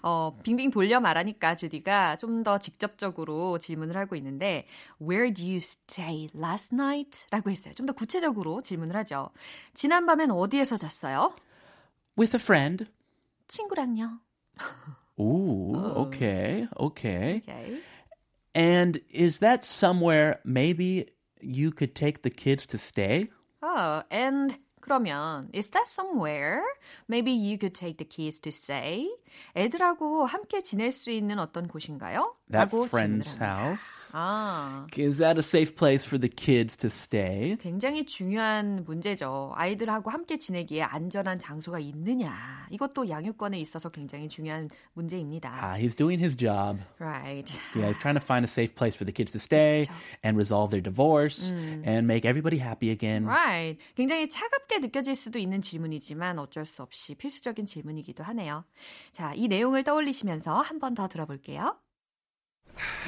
어, 0.02 0.36
빙빙 0.44 0.70
돌려 0.70 1.00
말하니까 1.00 1.56
주디가 1.56 2.16
좀 2.18 2.44
더 2.44 2.58
직접적으로 2.58 3.58
질문을 3.58 3.96
하고 3.96 4.14
있는데 4.16 4.66
Where 5.00 5.32
do 5.34 5.42
you 5.42 5.56
stay 5.56 6.28
last 6.36 6.72
night? 6.74 7.26
라고 7.32 7.50
했어요. 7.50 7.74
좀 7.74 7.86
더 7.86 7.92
구체적으로 7.92 8.62
질문을 8.62 8.94
하죠. 8.98 9.30
지난밤엔 9.74 10.30
어디에서 10.30 10.76
잤어요? 10.76 11.32
With 12.16 12.36
a 12.36 12.40
friend. 12.40 12.86
친구랑요. 13.49 14.19
Ooh, 15.19 15.75
okay, 15.75 16.67
okay. 16.77 17.41
Okay. 17.43 17.79
And 18.53 18.99
is 19.09 19.39
that 19.39 19.63
somewhere 19.63 20.39
maybe 20.43 21.07
you 21.41 21.71
could 21.71 21.95
take 21.95 22.21
the 22.21 22.29
kids 22.29 22.65
to 22.67 22.77
stay? 22.77 23.29
Oh, 23.61 24.03
and 24.09 24.57
그러면 24.81 25.49
is 25.53 25.69
that 25.71 25.87
somewhere? 25.87 26.63
Maybe 27.07 27.31
you 27.31 27.57
could 27.57 27.73
take 27.73 27.97
the 27.97 28.05
kids 28.05 28.39
to 28.41 28.51
stay. 28.51 29.07
애들하고 29.56 30.26
함께 30.26 30.60
지낼 30.62 30.92
수 30.92 31.10
있는 31.10 31.38
어떤 31.38 31.68
곳인가요? 31.68 32.34
That 32.50 32.74
friend's 32.74 33.38
house? 33.40 34.10
아, 34.12 34.86
Is 34.98 35.18
that 35.18 35.38
a 35.38 35.42
safe 35.42 35.76
place 35.76 36.04
for 36.04 36.18
the 36.18 36.28
kids 36.28 36.76
to 36.78 36.88
stay? 36.88 37.56
굉장히 37.60 38.04
중요한 38.04 38.84
문제죠. 38.84 39.52
아이들하고 39.54 40.10
함께 40.10 40.36
지내기에 40.36 40.82
안전한 40.82 41.38
장소가 41.38 41.78
있느냐. 41.78 42.66
이것도 42.70 43.08
양육권에 43.08 43.58
있어서 43.60 43.88
굉장히 43.90 44.28
중요한 44.28 44.68
문제입니다. 44.94 45.50
Ah, 45.62 45.76
he's 45.78 45.94
doing 45.94 46.18
his 46.20 46.34
job. 46.36 46.80
Right. 46.98 47.46
Yeah, 47.76 47.86
he's 47.88 47.98
trying 47.98 48.18
to 48.18 48.24
find 48.24 48.44
a 48.44 48.48
safe 48.50 48.74
place 48.74 48.96
for 48.96 49.04
the 49.04 49.12
kids 49.12 49.30
to 49.32 49.38
stay 49.38 49.86
and 50.24 50.36
resolve 50.36 50.70
their 50.70 50.82
divorce 50.82 51.50
and 51.50 52.06
make 52.06 52.24
everybody 52.24 52.58
happy 52.58 52.90
again. 52.90 53.26
Right. 53.26 53.78
굉장히 53.94 54.28
차갑게 54.28 54.78
느껴질 54.80 55.14
수도 55.14 55.38
있는 55.38 55.62
질문이지만 55.62 56.38
어쩔 56.38 56.66
수 56.66 56.82
없이 56.82 57.14
필수적인 57.14 57.66
질문이기도 57.66 58.24
하네요. 58.24 58.64
자, 59.12 59.19
이 59.35 59.47
내용을 59.47 59.83
떠올리시면서 59.83 60.61
한 60.61 60.79
번 60.79 60.93
더 60.95 61.07
들어볼게요. 61.07 61.77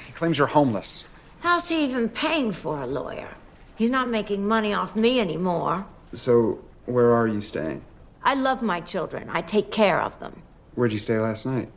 He 0.06 0.14
claims 0.18 0.38
you're 0.40 0.48
homeless. 0.54 1.06
How's 1.44 1.68
he 1.70 1.84
even 1.86 2.10
paying 2.10 2.52
for 2.54 2.82
a 2.82 2.88
lawyer? 2.88 3.30
He's 3.78 3.92
not 3.92 4.10
making 4.10 4.48
money 4.48 4.74
off 4.74 4.96
me 4.96 5.20
anymore. 5.20 5.86
So, 6.14 6.60
where 6.86 7.14
are 7.14 7.28
you 7.28 7.42
staying? 7.42 7.82
I 8.24 8.34
love 8.34 8.62
my 8.64 8.82
children. 8.82 9.30
I 9.30 9.42
take 9.42 9.72
care 9.72 10.02
of 10.02 10.18
them. 10.20 10.42
Where'd 10.76 10.92
you 10.94 11.00
stay 11.00 11.20
last 11.20 11.46
night? 11.46 11.70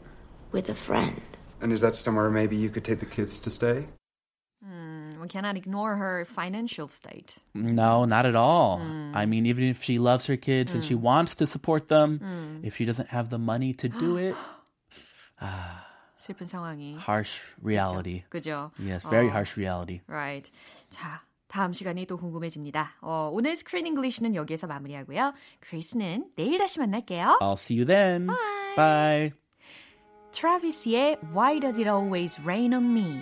With 0.52 0.68
a 0.70 0.74
friend. 0.74 1.20
And 1.60 1.72
is 1.72 1.80
that 1.82 1.94
somewhere 1.96 2.30
maybe 2.30 2.56
you 2.56 2.70
could 2.70 2.84
take 2.84 3.00
the 3.00 3.06
kids 3.06 3.38
to 3.40 3.50
stay? 3.50 3.86
We 5.24 5.28
cannot 5.28 5.56
ignore 5.56 5.96
her 5.96 6.24
financial 6.24 6.88
state. 6.88 7.38
No, 7.54 8.04
not 8.04 8.26
at 8.26 8.34
all. 8.34 8.80
I 9.14 9.26
mean, 9.26 9.46
even 9.46 9.64
if 9.64 9.82
she 9.82 9.98
loves 9.98 10.26
her 10.26 10.36
kids 10.36 10.72
and 10.72 10.82
she 10.84 10.94
wants 10.94 11.34
to 11.36 11.46
support 11.46 11.88
them, 11.88 12.20
if 12.62 12.76
she 12.76 12.84
doesn't 12.84 13.08
have 13.08 13.28
the 13.30 13.38
money 13.38 13.72
to 13.74 13.88
do 13.88 14.16
it, 14.16 14.36
슬픈 16.20 16.46
상황이. 16.46 16.96
harsh 16.98 17.38
reality. 17.62 18.24
그죠? 18.30 18.70
Yes, 18.78 19.04
very 19.08 19.28
어, 19.28 19.32
harsh 19.32 19.56
reality. 19.56 20.00
Right. 20.06 20.50
자, 20.90 21.22
다음 21.48 21.72
시간이 21.72 22.06
또 22.06 22.16
궁금해집니다. 22.18 22.96
어, 23.00 23.30
오늘 23.32 23.56
스크린 23.56 23.86
잉글리시는 23.86 24.34
여기에서 24.34 24.66
마무리하고요. 24.66 25.32
크리스는 25.60 26.30
내일 26.36 26.58
다시 26.58 26.78
만날게요. 26.78 27.38
I'll 27.40 27.56
see 27.56 27.76
you 27.76 27.86
then. 27.86 28.28
Bye. 28.76 29.32
트라비스의 30.32 31.18
Why 31.34 31.58
Does 31.58 31.78
It 31.78 31.88
Always 31.88 32.38
Rain 32.42 32.72
on 32.72 32.92
Me? 32.94 33.20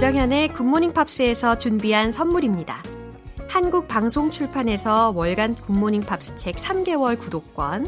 조정현의 0.00 0.54
굿모닝 0.54 0.94
팝스에서 0.94 1.58
준비한 1.58 2.10
선물입니다. 2.10 2.82
한국 3.48 3.86
방송 3.86 4.30
출판에서 4.30 5.10
월간 5.10 5.56
굿모닝 5.56 6.00
팝스 6.00 6.36
책 6.36 6.56
3개월 6.56 7.18
구독권, 7.18 7.86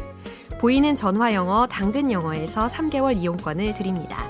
보이는 0.59 0.95
전화 0.95 1.33
영어 1.33 1.65
당근 1.65 2.11
영어에서 2.11 2.67
3개월 2.67 3.17
이용권을 3.17 3.73
드립니다. 3.73 4.27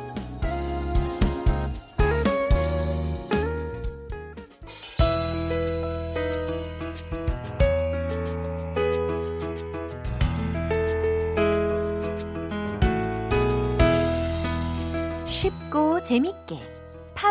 쉽고 15.27 16.01
재밌게 16.01 16.82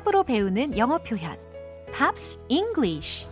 팝으로 0.02 0.25
배우는 0.25 0.76
영어 0.78 0.99
표현 0.99 1.37
Pops 1.93 2.38
English 2.49 3.26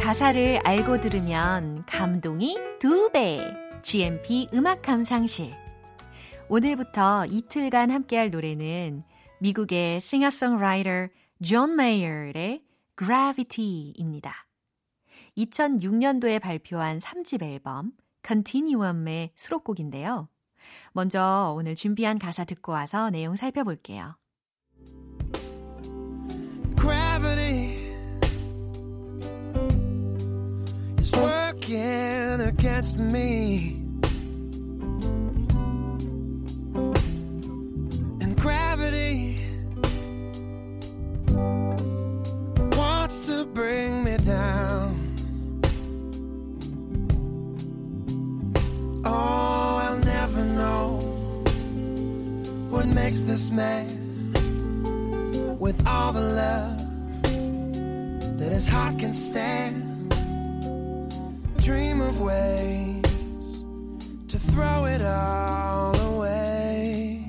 가사를 0.00 0.60
알고 0.64 1.02
들으면 1.02 1.84
감동이 1.84 2.56
두 2.78 3.10
배. 3.12 3.40
GMP 3.82 4.48
음악 4.54 4.80
감상실. 4.80 5.52
오늘부터 6.48 7.26
이틀간 7.26 7.90
함께할 7.90 8.30
노래는 8.30 9.04
미국의 9.40 10.00
싱어송라이터 10.00 11.08
존 11.44 11.76
메이어의 11.76 12.62
Gravity입니다. 12.98 14.47
2006년도에 15.38 16.40
발표한 16.40 16.98
3집 16.98 17.42
앨범 17.42 17.92
Continuum의 18.26 19.30
수록곡인데요. 19.36 20.28
먼저 20.92 21.54
오늘 21.56 21.74
준비한 21.74 22.18
가사 22.18 22.44
듣고 22.44 22.72
와서 22.72 23.10
내용 23.10 23.36
살펴볼게요. 23.36 24.16
Gravity 26.76 27.76
is 30.98 31.14
working 31.16 32.42
against 32.42 33.00
me. 33.00 33.87
This 53.38 53.52
man 53.52 53.86
with 55.60 55.86
all 55.86 56.12
the 56.12 56.20
love 56.20 56.76
that 58.36 58.50
his 58.50 58.68
heart 58.68 58.98
can 58.98 59.12
stand. 59.12 60.10
Dream 61.62 62.00
of 62.00 62.20
ways 62.20 63.62
to 64.26 64.38
throw 64.50 64.86
it 64.86 65.04
all 65.04 65.94
away. 66.10 67.24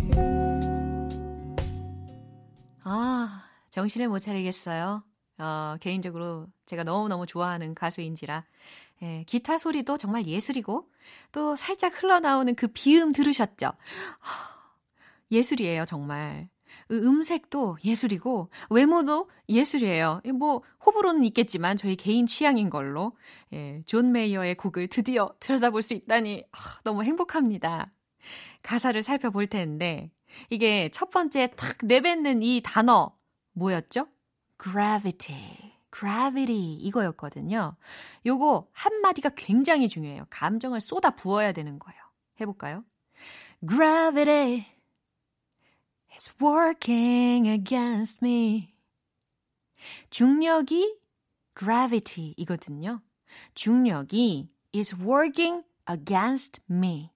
아, 2.84 3.44
정신을 3.70 4.08
못 4.08 4.18
차리겠어요. 4.20 5.04
어, 5.38 5.76
개인적으로 5.80 6.48
제가 6.66 6.84
너무너무 6.84 7.28
좋아하는 7.28 7.76
가수인지라. 7.76 8.46
예, 9.04 9.24
기타 9.28 9.60
소리도 9.60 9.98
정말 9.98 10.26
예술이고, 10.26 10.90
또 11.32 11.56
살짝 11.56 12.02
흘러나오는 12.02 12.56
그 12.56 12.68
비음 12.68 13.12
들으셨죠? 13.12 13.68
하, 14.20 14.59
예술이에요, 15.32 15.86
정말. 15.86 16.50
그 16.88 16.96
음색도 16.98 17.78
예술이고, 17.84 18.50
외모도 18.70 19.28
예술이에요. 19.48 20.22
뭐, 20.36 20.62
호불호는 20.86 21.24
있겠지만, 21.26 21.78
저희 21.78 21.96
개인 21.96 22.26
취향인 22.28 22.70
걸로. 22.70 23.14
예, 23.54 23.82
존 23.86 24.12
메이어의 24.12 24.56
곡을 24.56 24.88
드디어 24.88 25.34
들여다볼 25.40 25.82
수 25.82 25.94
있다니, 25.94 26.46
아, 26.52 26.58
너무 26.84 27.04
행복합니다. 27.04 27.92
가사를 28.62 29.02
살펴볼 29.02 29.48
텐데, 29.48 30.12
이게 30.50 30.90
첫 30.90 31.10
번째 31.10 31.52
탁 31.56 31.78
내뱉는 31.84 32.44
이 32.44 32.62
단어, 32.64 33.16
뭐였죠? 33.54 34.08
gravity. 34.62 35.74
gravity 35.92 36.76
이거였거든요. 36.76 37.76
요거 38.26 38.68
한 38.72 39.02
마디가 39.02 39.30
굉장히 39.36 39.88
중요해요. 39.88 40.26
감정을 40.30 40.82
쏟아 40.82 41.12
부어야 41.12 41.52
되는 41.52 41.80
거예요. 41.80 42.00
해 42.40 42.46
볼까요? 42.46 42.84
gravity 43.68 44.66
is 46.14 46.32
working 46.42 47.48
against 47.48 48.24
me. 48.24 48.74
중력이 50.10 51.00
gravity 51.58 52.34
이거든요. 52.38 53.02
중력이 53.54 54.50
is 54.76 54.96
working 54.96 55.64
against 55.90 56.62
me. 56.70 57.12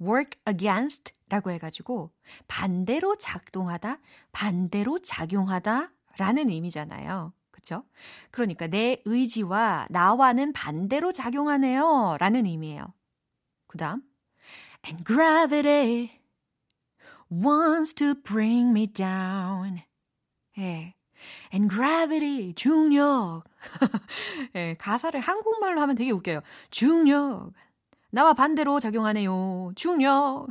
work 0.00 0.38
against 0.48 1.12
라고 1.28 1.50
해가지고 1.50 2.10
반대로 2.46 3.16
작동하다, 3.16 3.98
반대로 4.32 4.98
작용하다 5.00 5.90
라는 6.16 6.48
의미잖아요. 6.48 7.32
그쵸? 7.50 7.84
그러니까 8.30 8.66
내 8.68 9.02
의지와 9.04 9.88
나와는 9.90 10.52
반대로 10.52 11.12
작용하네요 11.12 12.16
라는 12.18 12.46
의미예요. 12.46 12.94
그 13.66 13.78
다음 13.78 14.02
And 14.86 15.04
gravity 15.04 16.17
wants 17.30 17.94
to 17.94 18.14
bring 18.14 18.70
me 18.70 18.86
down. 18.86 19.82
예. 20.58 20.94
And 21.52 21.68
gravity, 21.68 22.54
중력. 22.54 23.44
예, 24.54 24.74
가사를 24.78 25.18
한국말로 25.18 25.80
하면 25.80 25.96
되게 25.96 26.10
웃겨요. 26.10 26.40
중력. 26.70 27.52
나와 28.10 28.32
반대로 28.32 28.80
작용하네요. 28.80 29.72
중력 29.74 30.46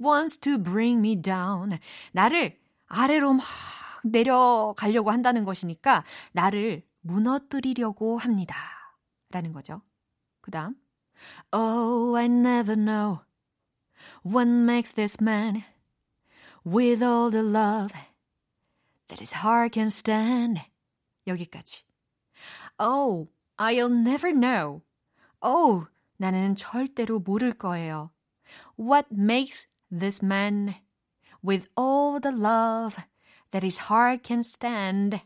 wants 0.00 0.38
to 0.38 0.58
bring 0.62 0.98
me 0.98 1.20
down. 1.20 1.78
나를 2.12 2.58
아래로 2.86 3.34
막 3.34 3.44
내려가려고 4.04 5.10
한다는 5.10 5.44
것이니까 5.44 6.04
나를 6.32 6.82
무너뜨리려고 7.00 8.18
합니다. 8.18 8.56
라는 9.30 9.52
거죠. 9.52 9.82
그 10.40 10.50
다음 10.50 10.74
Oh, 11.52 12.16
I 12.16 12.26
never 12.26 12.76
know 12.76 13.20
what 14.24 14.48
makes 14.48 14.94
this 14.94 15.18
man 15.20 15.64
with 16.65 17.01
all 17.01 17.29
the 17.29 17.43
love 17.43 17.91
that 19.09 19.19
his 19.19 19.33
heart 19.33 19.73
can 19.73 19.89
stand. 19.89 20.61
여기까지. 21.27 21.83
Oh, 22.79 23.27
I'll 23.57 23.89
never 23.89 24.31
know. 24.31 24.81
Oh, 25.41 25.87
나는 26.19 26.55
절대로 26.55 27.19
모를 27.19 27.53
거예요. 27.53 28.11
What 28.77 29.07
makes 29.11 29.67
this 29.91 30.23
man 30.23 30.75
with 31.43 31.67
all 31.77 32.19
the 32.19 32.35
love 32.35 32.95
that 33.51 33.63
his 33.65 33.89
heart 33.89 34.23
can 34.23 34.41
stand. 34.41 35.21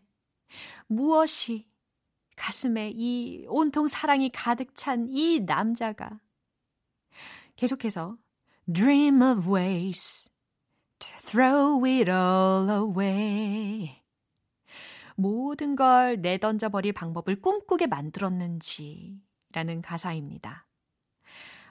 무엇이 0.87 1.67
가슴에 2.35 2.91
이 2.95 3.45
온통 3.47 3.87
사랑이 3.87 4.29
가득 4.29 4.75
찬 4.75 5.07
이 5.09 5.39
남자가 5.39 6.19
계속해서 7.55 8.17
dream 8.71 9.21
of 9.21 9.49
ways 9.49 10.28
to 11.00 11.08
throw 11.18 11.84
it 11.84 12.08
all 12.10 12.70
away. 12.70 14.00
모든 15.16 15.76
걸 15.76 16.20
내던져 16.20 16.68
버릴 16.68 16.92
방법을 16.92 17.42
꿈꾸게 17.42 17.86
만들었는지 17.88 19.20
라는 19.52 19.82
가사입니다. 19.82 20.66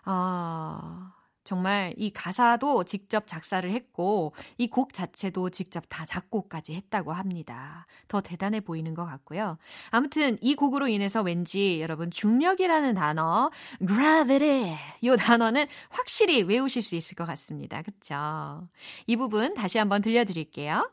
아, 0.03 1.13
정말 1.49 1.95
이 1.97 2.11
가사도 2.11 2.83
직접 2.83 3.25
작사를 3.25 3.67
했고 3.71 4.33
이 4.59 4.67
곡 4.67 4.93
자체도 4.93 5.49
직접 5.49 5.83
다 5.89 6.05
작곡까지 6.05 6.75
했다고 6.75 7.11
합니다. 7.11 7.87
더 8.07 8.21
대단해 8.21 8.59
보이는 8.59 8.93
것 8.93 9.03
같고요. 9.03 9.57
아무튼 9.89 10.37
이 10.41 10.53
곡으로 10.53 10.87
인해서 10.87 11.23
왠지 11.23 11.81
여러분 11.81 12.11
중력이라는 12.11 12.93
단어, 12.93 13.49
gravity 13.79 14.77
이 15.01 15.15
단어는 15.17 15.65
확실히 15.89 16.43
외우실 16.43 16.83
수 16.83 16.95
있을 16.95 17.15
것 17.15 17.25
같습니다. 17.25 17.81
그쵸? 17.81 18.67
이 19.07 19.15
부분 19.15 19.55
다시 19.55 19.79
한번 19.79 20.03
들려드릴게요. 20.03 20.91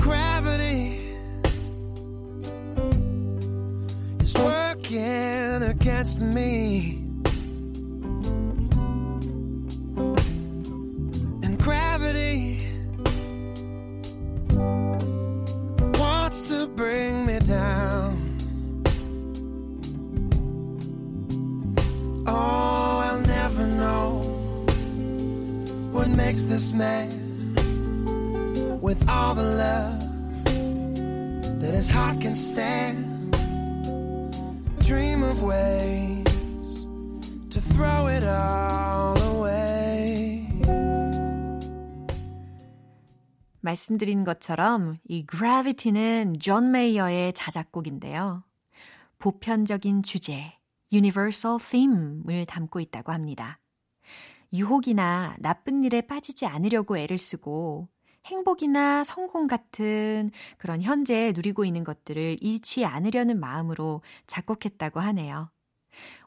Gravity 0.00 1.16
is 4.20 4.36
working 4.36 5.62
against 5.62 6.20
me. 6.20 7.13
With 28.94 29.08
all 29.08 29.34
the 29.34 29.42
love 29.42 29.98
that 31.60 31.74
his 31.74 31.90
heart 31.90 32.20
can 32.20 32.34
stand. 32.34 33.34
Dream 34.86 35.22
of 35.24 35.42
ways 35.42 36.24
to 37.50 37.60
throw 37.60 38.08
it 38.08 38.24
all 38.24 39.18
away. 39.34 40.46
말씀드린 43.60 44.24
것처럼 44.24 44.98
이 45.08 45.26
Gravity는 45.26 46.34
존 46.38 46.70
메이어의 46.70 47.32
자작곡인데요. 47.32 48.44
보편적인 49.18 50.02
주제, 50.02 50.52
Universal 50.92 51.58
Theme을 51.58 52.44
담고 52.44 52.78
있다고 52.80 53.10
합니다. 53.10 53.58
유혹이나 54.52 55.34
나쁜 55.40 55.82
일에 55.82 56.02
빠지지 56.02 56.46
않으려고 56.46 56.98
애를 56.98 57.16
쓰고 57.18 57.88
행복이나 58.24 59.04
성공 59.04 59.46
같은 59.46 60.30
그런 60.58 60.82
현재 60.82 61.32
누리고 61.34 61.64
있는 61.64 61.84
것들을 61.84 62.38
잃지 62.40 62.84
않으려는 62.84 63.38
마음으로 63.38 64.02
작곡했다고 64.26 65.00
하네요. 65.00 65.50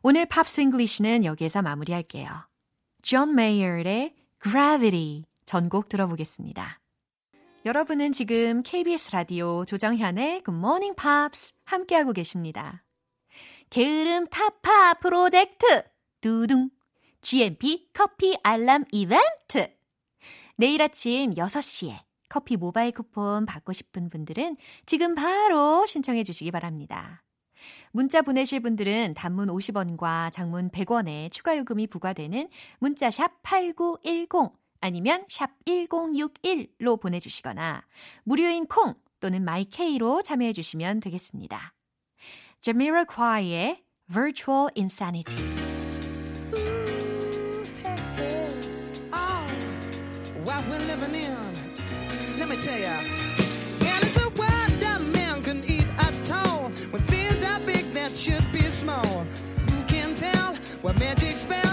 오늘 0.01 0.25
Pops 0.26 0.62
English는 0.62 1.26
여기에서 1.25 1.62
마무리할게요. 1.62 2.29
존 3.01 3.36
메이어의 3.36 4.15
Gravity 4.41 5.23
전곡 5.45 5.89
들어보겠습니다. 5.89 6.79
여러분은 7.65 8.12
지금 8.12 8.63
KBS 8.63 9.12
라디오 9.12 9.65
조정현의 9.65 10.43
Good 10.43 10.57
Morning 10.57 10.95
Pops 10.95 11.53
함께하고 11.65 12.13
계십니다. 12.13 12.83
게으름 13.69 14.27
타파 14.27 14.95
프로젝트 14.95 15.83
두둥 16.21 16.69
GMP 17.21 17.89
커피 17.91 18.38
알람 18.43 18.86
이벤트 18.91 19.77
내일 20.58 20.82
아침 20.82 21.36
6시에 21.36 22.00
커피 22.30 22.58
모바일 22.58 22.91
쿠폰 22.91 23.46
받고 23.46 23.74
싶은 23.74 24.10
분들은 24.10 24.58
지금 24.88 25.13
바로 25.13 25.86
신청해 25.86 26.24
주시기 26.24 26.50
바랍니다. 26.52 27.24
문자 27.91 28.24
보내실 28.24 28.60
분들은 28.60 29.13
단문 29.13 29.50
50원과 29.50 30.32
장문 30.32 30.70
100원의 30.72 31.32
추가 31.32 31.56
요금이 31.58 31.88
부과되는 31.88 32.50
문자 32.80 33.12
샵 33.12 33.41
8910 33.43 34.52
아니면 34.82 35.26
샵 35.30 35.52
1061로 35.65 37.00
보내 37.00 37.20
주시거나 37.20 37.84
무료인 38.24 38.65
콩 38.65 38.96
또는 39.20 39.43
마이케이로 39.46 40.24
참여해 40.24 40.54
주시면 40.54 41.00
되겠습니다. 41.02 41.74
Jamiroquai의 42.62 43.84
Virtual 44.12 44.70
Insanity 44.76 45.66
where 60.88 60.93
magic 61.00 61.34
spells. 61.34 61.66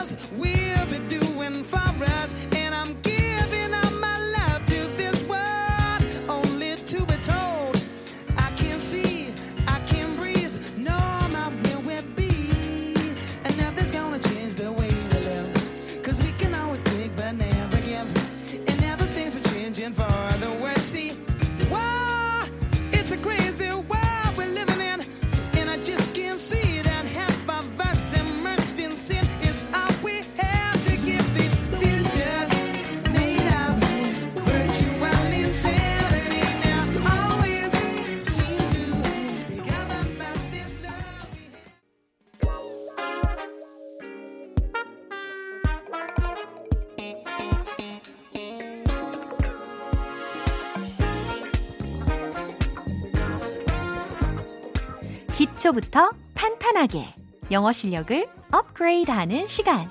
기초부터 55.65 56.11
탄탄하게 56.35 57.15
영어 57.51 57.73
실력을 57.73 58.27
업그레이드하는 58.53 59.47
시간. 59.47 59.89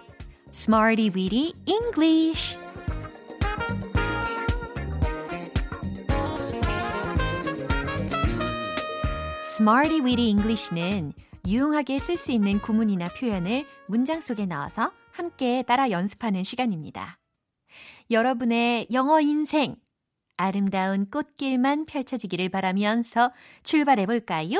Smarty 0.53 1.09
Weedy 1.09 1.53
English. 1.65 2.57
Smarty 9.43 10.01
Weedy 10.01 10.29
English는 10.29 11.13
유용하게 11.47 11.97
쓸 11.97 12.17
수 12.17 12.31
있는 12.31 12.59
구문이나 12.59 13.07
표현을 13.19 13.65
문장 13.88 14.21
속에 14.21 14.45
넣어서 14.45 14.91
함께 15.12 15.63
따라 15.63 15.89
연습하는 15.89 16.43
시간입니다. 16.43 17.17
여러분의 18.12 18.88
영어 18.91 19.19
인생 19.21 19.75
아름다운 20.38 21.09
꽃길만 21.09 21.86
펼쳐지기를 21.86 22.49
바라면서 22.49 23.31
출발해 23.63 24.05
볼까요? 24.05 24.59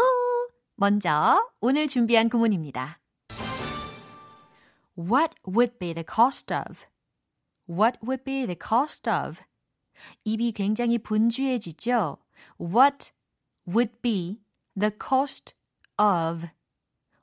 먼저 0.77 1.51
오늘 1.61 1.89
준비한 1.89 2.29
구문입니다. 2.29 3.01
What 4.97 5.35
would 5.47 5.79
be 5.79 5.93
the 5.95 6.05
cost 6.05 6.53
of? 6.53 6.87
What 7.69 7.99
would 8.03 8.25
be 8.25 8.47
the 8.47 8.57
cost 8.59 9.09
of? 9.09 9.43
입이 10.25 10.53
굉장히 10.53 10.99
분주해지죠? 10.99 12.19
What 12.61 13.13
would 13.67 13.93
be 14.03 14.41
the 14.79 14.91
cost 14.91 15.55
of? 15.99 16.49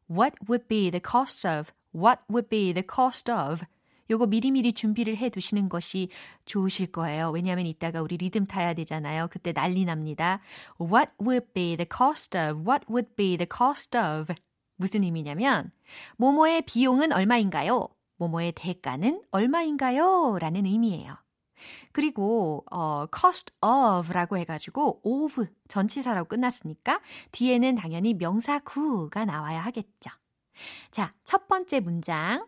What 0.10 0.36
would 0.48 0.68
be 0.68 0.92
the 0.92 1.02
cost 1.02 1.48
of? 1.48 1.72
What 1.94 2.22
would 2.30 2.50
be 2.50 2.74
the 2.74 2.86
cost 2.86 3.32
of? 3.32 3.66
요거 4.11 4.27
미리미리 4.27 4.73
준비를 4.73 5.17
해 5.17 5.31
두시는 5.31 5.69
것이 5.69 6.09
좋으실 6.45 6.91
거예요. 6.93 7.31
왜냐하면 7.31 7.67
이따가 7.67 8.03
우리 8.03 8.17
리듬 8.17 8.47
타야 8.47 8.75
되잖아요. 8.75 9.29
그때 9.31 9.53
난리 9.53 9.85
납니다. 9.85 10.41
What 10.81 11.13
would 11.21 11.53
be 11.55 11.77
the 11.77 11.87
cost 11.89 12.37
of? 12.37 12.69
What 12.69 12.87
would 12.91 13.15
be 13.15 13.37
the 13.37 13.47
cost 13.49 13.97
of? 13.97 14.35
무슨 14.77 15.05
의미냐면 15.05 15.71
모모의 16.17 16.63
비용은 16.63 17.13
얼마인가요? 17.13 17.89
모모의 18.17 18.53
대가는 18.57 19.23
얼마인가요? 19.31 20.39
라는 20.41 20.67
의미예요. 20.67 21.17
그리고 21.93 22.65
어, 22.71 23.07
cost 23.15 23.53
of라고 23.63 24.39
해가지고 24.39 25.01
of 25.03 25.47
전치사라고 25.69 26.29
끝났으니까 26.29 27.01
뒤에는 27.33 27.77
당연히 27.77 28.15
명사 28.15 28.59
구가 28.61 29.25
나와야 29.25 29.61
하겠죠. 29.61 30.11
자, 30.91 31.15
첫 31.25 31.47
번째 31.49 31.81
문장. 31.81 32.47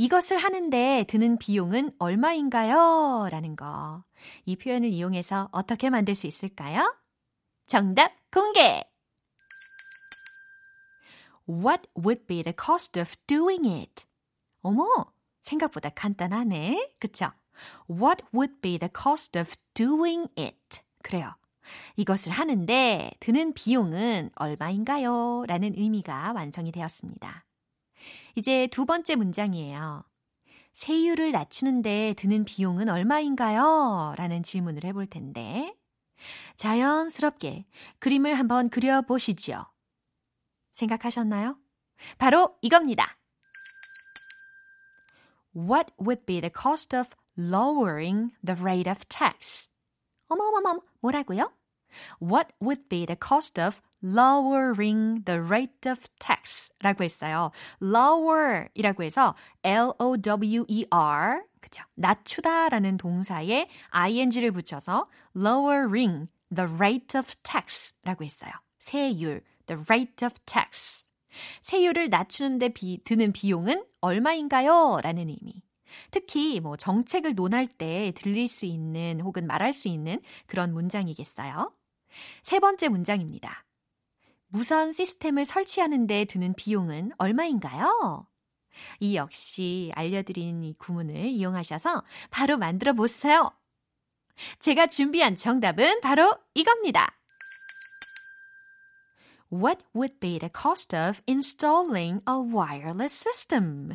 이것을 0.00 0.38
하는데 0.38 1.04
드는 1.08 1.36
비용은 1.36 1.92
얼마인가요? 1.98 3.28
라는 3.30 3.54
거. 3.54 4.02
이 4.46 4.56
표현을 4.56 4.88
이용해서 4.88 5.50
어떻게 5.52 5.90
만들 5.90 6.14
수 6.14 6.26
있을까요? 6.26 6.96
정답 7.66 8.10
공개! 8.32 8.82
What 11.46 11.86
would 11.98 12.26
be 12.26 12.42
the 12.42 12.54
cost 12.58 12.98
of 12.98 13.14
doing 13.26 13.68
it? 13.68 14.06
어머, 14.62 14.86
생각보다 15.42 15.90
간단하네. 15.90 16.94
그쵸? 16.98 17.32
What 17.90 18.24
would 18.32 18.62
be 18.62 18.78
the 18.78 18.90
cost 18.90 19.38
of 19.38 19.54
doing 19.74 20.28
it? 20.38 20.80
그래요. 21.02 21.34
이것을 21.96 22.32
하는데 22.32 23.10
드는 23.20 23.52
비용은 23.52 24.30
얼마인가요? 24.34 25.44
라는 25.46 25.74
의미가 25.76 26.32
완성이 26.32 26.72
되었습니다. 26.72 27.44
이제 28.34 28.66
두 28.68 28.86
번째 28.86 29.16
문장이에요. 29.16 30.04
세율을 30.72 31.32
낮추는데 31.32 32.14
드는 32.16 32.44
비용은 32.44 32.88
얼마인가요? 32.88 34.14
라는 34.16 34.42
질문을 34.42 34.84
해볼 34.84 35.06
텐데, 35.06 35.74
자연스럽게 36.56 37.66
그림을 37.98 38.34
한번 38.34 38.68
그려보시죠. 38.70 39.66
생각하셨나요? 40.72 41.58
바로 42.18 42.56
이겁니다. 42.62 43.18
What 45.54 45.92
would 46.00 46.24
be 46.26 46.40
the 46.40 46.50
cost 46.50 46.96
of 46.96 47.10
lowering 47.36 48.32
the 48.44 48.60
rate 48.60 48.90
of 48.90 49.04
tax? 49.08 49.70
어머머머, 50.28 50.80
뭐라고요? 51.00 51.52
What 52.20 52.48
would 52.60 52.88
be 52.88 53.06
the 53.06 53.16
cost 53.16 53.60
of 53.60 53.80
lowering 54.02 55.24
the 55.24 55.40
rate 55.40 55.90
of 55.90 56.00
tax? 56.18 56.72
라고 56.80 57.04
했어요. 57.04 57.50
lower 57.82 58.68
이라고 58.74 59.02
해서 59.02 59.34
L-O-W-E-R 59.62 61.42
그쵸? 61.60 61.84
낮추다 61.94 62.70
라는 62.70 62.96
동사에 62.96 63.68
ing를 63.90 64.50
붙여서 64.52 65.08
lowering 65.36 66.28
the 66.54 66.70
rate 66.72 67.18
of 67.18 67.34
tax 67.42 67.94
라고 68.04 68.24
했어요. 68.24 68.50
세율, 68.78 69.42
the 69.66 69.82
rate 69.88 70.26
of 70.26 70.34
tax. 70.46 71.08
세율을 71.60 72.08
낮추는데 72.08 72.70
비, 72.70 73.02
드는 73.04 73.32
비용은 73.32 73.84
얼마인가요? 74.00 74.98
라는 75.02 75.28
의미. 75.28 75.62
특히 76.10 76.60
뭐 76.60 76.76
정책을 76.76 77.34
논할 77.34 77.66
때 77.66 78.12
들릴 78.16 78.48
수 78.48 78.66
있는 78.66 79.20
혹은 79.20 79.46
말할 79.46 79.72
수 79.72 79.88
있는 79.88 80.20
그런 80.46 80.72
문장이겠어요. 80.72 81.72
세 82.42 82.58
번째 82.58 82.88
문장입니다. 82.88 83.64
무선 84.48 84.92
시스템을 84.92 85.44
설치하는데 85.44 86.24
드는 86.24 86.54
비용은 86.54 87.12
얼마인가요? 87.18 88.26
이 88.98 89.16
역시 89.16 89.92
알려드린 89.94 90.64
이 90.64 90.74
구문을 90.74 91.16
이용하셔서 91.16 92.04
바로 92.30 92.58
만들어 92.58 92.92
보세요. 92.92 93.50
제가 94.58 94.86
준비한 94.86 95.36
정답은 95.36 96.00
바로 96.00 96.36
이겁니다. 96.54 97.16
What 99.52 99.84
would 99.94 100.18
be 100.20 100.38
the 100.38 100.50
cost 100.50 100.94
of 100.94 101.20
installing 101.28 102.22
a 102.28 102.34
wireless 102.36 103.14
system? 103.14 103.94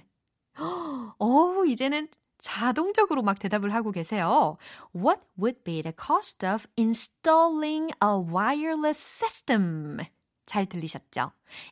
어, 0.57 1.65
이제는 1.65 2.09
자동적으로 2.45 3.23
막 3.23 3.39
대답을 3.39 3.73
하고 3.73 3.91
계세요. 3.91 4.57
What 4.95 5.19
would 5.39 5.63
be 5.63 5.81
the 5.81 5.91
cost 5.99 6.45
of 6.45 6.67
installing 6.77 7.91
a 8.03 8.11
wireless 8.11 8.99
system? 8.99 9.97
잘 10.45 10.67
들리셨죠? 10.67 11.31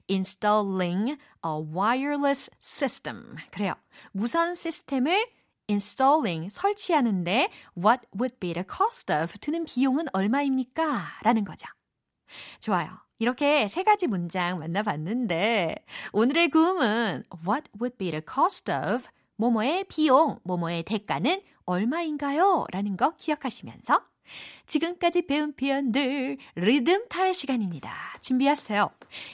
Installing 0.09 1.11
a 1.45 1.51
wireless 1.51 2.49
system. 2.59 3.35
그래요. 3.51 3.75
무선 4.13 4.55
시스템을 4.55 5.29
installing, 5.69 6.49
설치하는데 6.51 7.51
what 7.77 8.01
would 8.17 8.39
be 8.39 8.53
the 8.53 8.65
cost 8.67 9.13
of 9.13 9.37
드는 9.41 9.65
비용은 9.65 10.07
얼마입니까? 10.11 11.19
라는 11.21 11.43
거죠. 11.45 11.67
좋아요. 12.61 12.89
이렇게 13.19 13.67
세 13.67 13.83
가지 13.83 14.07
문장 14.07 14.57
만나봤는데 14.57 15.75
오늘의 16.13 16.49
구음은 16.49 17.23
What 17.47 17.69
would 17.79 17.97
be 17.97 18.09
the 18.09 18.23
cost 18.27 18.71
of 18.71 19.07
뭐뭐의 19.37 19.85
비용, 19.85 20.39
뭐뭐의 20.43 20.83
대가는 20.83 21.41
얼마인가요? 21.65 22.65
라는 22.71 22.97
거 22.97 23.15
기억하시면서 23.15 24.01
지금까지 24.67 25.25
배운 25.27 25.53
표현들 25.53 26.37
리듬 26.55 27.07
탈 27.09 27.33
시간입니다. 27.33 27.93
준비하세요. 28.21 28.89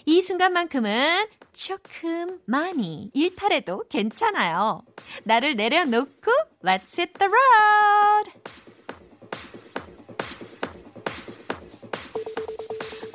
이 0.06 0.22
순간만큼은 0.22 1.28
조금 1.54 2.40
많이 2.46 3.12
일탈해도 3.14 3.86
괜찮아요. 3.90 4.82
나를 5.24 5.56
내려놓고 5.56 6.32
Let's 6.64 6.98
hit 6.98 7.14
the 7.18 7.30
road! 7.32 8.32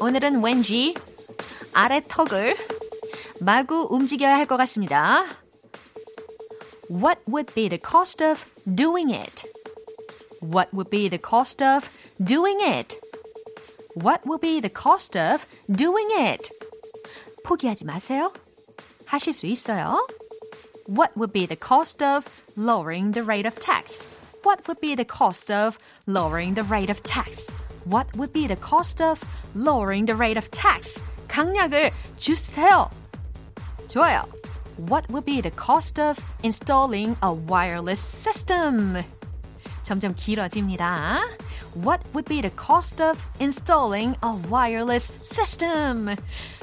오늘은 0.01 0.43
왠지 0.45 0.95
아래 1.75 2.03
턱을 2.03 2.57
마구 3.41 3.89
움직여야 3.91 4.35
할 4.37 4.47
것 4.47 4.57
같습니다. 4.59 5.25
What 6.90 7.20
would 7.28 7.54
be 7.54 7.68
the 7.68 7.78
cost 7.78 8.22
of 8.22 8.46
doing 8.66 9.10
it? 9.10 9.44
What 10.42 10.74
would 10.74 10.90
be 10.90 11.10
the 11.10 11.18
cost 11.18 11.62
of 11.62 11.90
doing 12.24 12.60
it? 12.62 12.96
What 13.96 14.26
would 14.26 14.42
be 14.42 14.60
the 14.60 14.70
cost 14.70 15.16
of 15.18 15.46
doing 15.70 16.10
it? 16.12 16.50
포기하지 17.44 17.86
마세요. 17.86 18.32
하실 19.06 19.34
수 19.34 19.48
있어요. 19.48 19.98
What 20.88 21.12
would 21.16 21.34
be 21.34 21.46
the 21.46 21.56
cost 21.56 22.02
of 22.02 22.26
lowering 22.56 23.12
the 23.12 23.24
rate 23.24 23.46
of 23.46 23.60
tax? 23.60 24.08
What 24.44 24.68
would 24.68 24.80
be 24.80 24.96
the 24.96 25.06
cost 25.06 25.52
of 25.52 25.78
lowering 26.08 26.54
the 26.56 26.64
rate 26.64 26.90
of 26.90 27.04
tax? 27.04 27.52
What 27.86 28.08
would 28.16 28.32
be 28.34 28.48
the 28.48 28.56
cost 28.56 29.02
of 29.02 29.20
lowering 29.56 30.06
the 30.06 30.16
rate 30.16 30.38
of 30.38 30.50
tax? 30.52 31.04
강약을 31.28 31.92
주세요. 32.18 32.90
좋아요. 33.88 34.24
What 34.78 35.10
would 35.10 35.26
be 35.26 35.42
the 35.42 35.52
cost 35.52 36.00
of 36.00 36.18
installing 36.44 37.16
a 37.22 37.34
wireless 37.34 38.00
system? 38.00 39.04
점점 39.84 40.14
길어집니다. 40.16 41.20
What 41.76 42.02
would 42.14 42.26
be 42.26 42.42
the 42.42 42.56
cost 42.56 43.02
of 43.02 43.20
installing 43.40 44.16
a 44.24 44.34
wireless 44.50 45.12
system? 45.22 46.16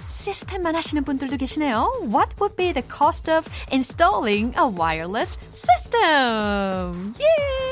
시스템만 0.09 0.75
하시는 0.75 1.05
분들도 1.05 1.37
계시네요. 1.37 1.91
What 2.09 2.35
would 2.41 2.57
be 2.57 2.73
the 2.73 2.87
cost 2.89 3.31
of 3.31 3.49
installing 3.71 4.55
a 4.57 4.67
wireless 4.67 5.39
system? 5.53 7.15
Yeah! 7.19 7.67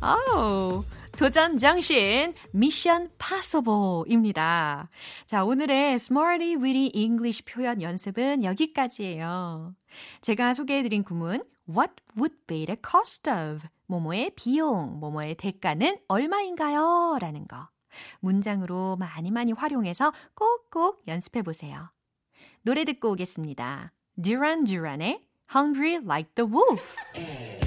아우, 0.00 0.84
도전 1.17 1.57
정신 1.57 2.33
미션 2.51 3.09
파서블입니다. 3.17 4.89
자, 5.25 5.45
오늘의 5.45 5.93
Smarty 5.93 6.55
Weedy 6.55 6.91
English 6.93 7.45
표현 7.45 7.81
연습은 7.81 8.43
여기까지예요. 8.43 9.73
제가 10.21 10.53
소개해드린 10.53 11.03
구문 11.03 11.43
What 11.69 11.93
would 12.17 12.35
be 12.47 12.65
the 12.65 12.77
cost 12.85 13.29
of? 13.29 13.65
뭐뭐의 13.87 14.31
비용, 14.35 14.99
뭐뭐의 14.99 15.35
대가는 15.35 15.97
얼마인가요? 16.09 17.17
라는 17.21 17.47
거. 17.47 17.69
문장으로 18.19 18.97
많이 18.97 19.31
많이 19.31 19.53
활용해서 19.53 20.11
꼭꼭 20.33 21.03
연습해 21.07 21.43
보세요. 21.43 21.89
노래 22.61 22.83
듣고 22.83 23.11
오겠습니다. 23.11 23.93
Duran 24.21 24.65
Duran의 24.65 25.21
Hungry 25.55 25.95
Like 26.03 26.35
the 26.35 26.51
Wolf. 26.51 27.64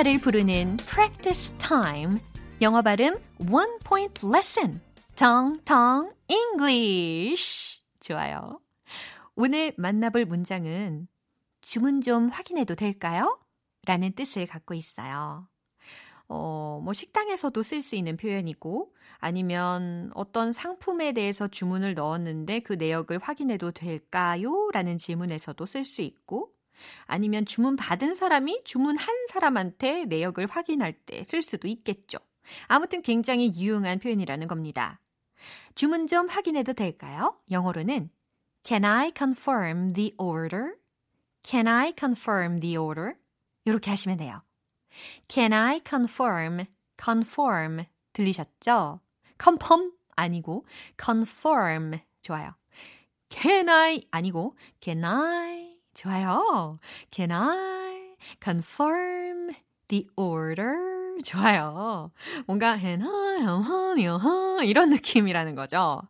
감탄사를 0.00 0.20
부르는 0.20 0.76
practice 0.78 1.56
time. 1.58 2.18
영어 2.62 2.80
발음 2.80 3.18
one 3.38 3.78
point 3.84 4.26
lesson. 4.26 4.80
텅텅 5.14 6.10
English. 6.28 7.82
좋아요. 8.00 8.60
오늘 9.36 9.72
만나볼 9.76 10.24
문장은 10.24 11.06
주문 11.60 12.00
좀 12.00 12.28
확인해도 12.28 12.74
될까요? 12.76 13.38
라는 13.84 14.12
뜻을 14.12 14.46
갖고 14.46 14.74
있어요. 14.74 15.46
어, 16.28 16.80
뭐 16.82 16.92
식당에서도 16.92 17.62
쓸 17.62 17.82
수 17.82 17.94
있는 17.94 18.16
표현이고 18.16 18.94
아니면 19.18 20.10
어떤 20.14 20.52
상품에 20.52 21.12
대해서 21.12 21.46
주문을 21.46 21.94
넣었는데 21.94 22.60
그 22.60 22.74
내역을 22.74 23.18
확인해도 23.18 23.72
될까요? 23.72 24.70
라는 24.72 24.96
질문에서도 24.96 25.64
쓸 25.66 25.84
수 25.84 26.00
있고 26.02 26.52
아니면 27.06 27.46
주문 27.46 27.76
받은 27.76 28.14
사람이 28.14 28.62
주문한 28.64 29.06
사람한테 29.28 30.06
내역을 30.06 30.46
확인할 30.46 30.92
때 30.92 31.24
쓸 31.24 31.42
수도 31.42 31.68
있겠죠. 31.68 32.18
아무튼 32.66 33.02
굉장히 33.02 33.52
유용한 33.54 33.98
표현이라는 33.98 34.48
겁니다. 34.48 35.00
주문 35.74 36.06
좀 36.06 36.28
확인해도 36.28 36.72
될까요? 36.72 37.38
영어로는 37.50 38.10
Can 38.62 38.84
I 38.84 39.12
confirm 39.16 39.92
the 39.94 40.14
order? 40.18 40.74
Can 41.42 41.66
I 41.66 41.92
confirm 41.98 42.60
the 42.60 42.76
order? 42.76 43.14
이렇게 43.64 43.90
하시면 43.90 44.18
돼요. 44.18 44.42
Can 45.28 45.52
I 45.52 45.80
confirm, 45.88 46.66
conform 47.02 47.84
들리셨죠? 48.12 49.00
confirm 49.42 49.92
아니고 50.16 50.66
confirm 51.02 52.00
좋아요. 52.22 52.54
Can 53.30 53.68
I 53.68 54.02
아니고 54.10 54.56
can 54.82 55.04
I 55.04 55.69
좋아요. 56.00 56.78
Can 57.10 57.30
I 57.30 58.16
confirm 58.42 59.50
the 59.88 60.06
order? 60.16 60.74
좋아요. 61.22 62.10
뭔가 62.46 62.78
can 62.78 63.02
I, 63.02 63.44
uh-huh, 63.44 64.64
이런 64.64 64.88
느낌이라는 64.88 65.54
거죠. 65.54 66.00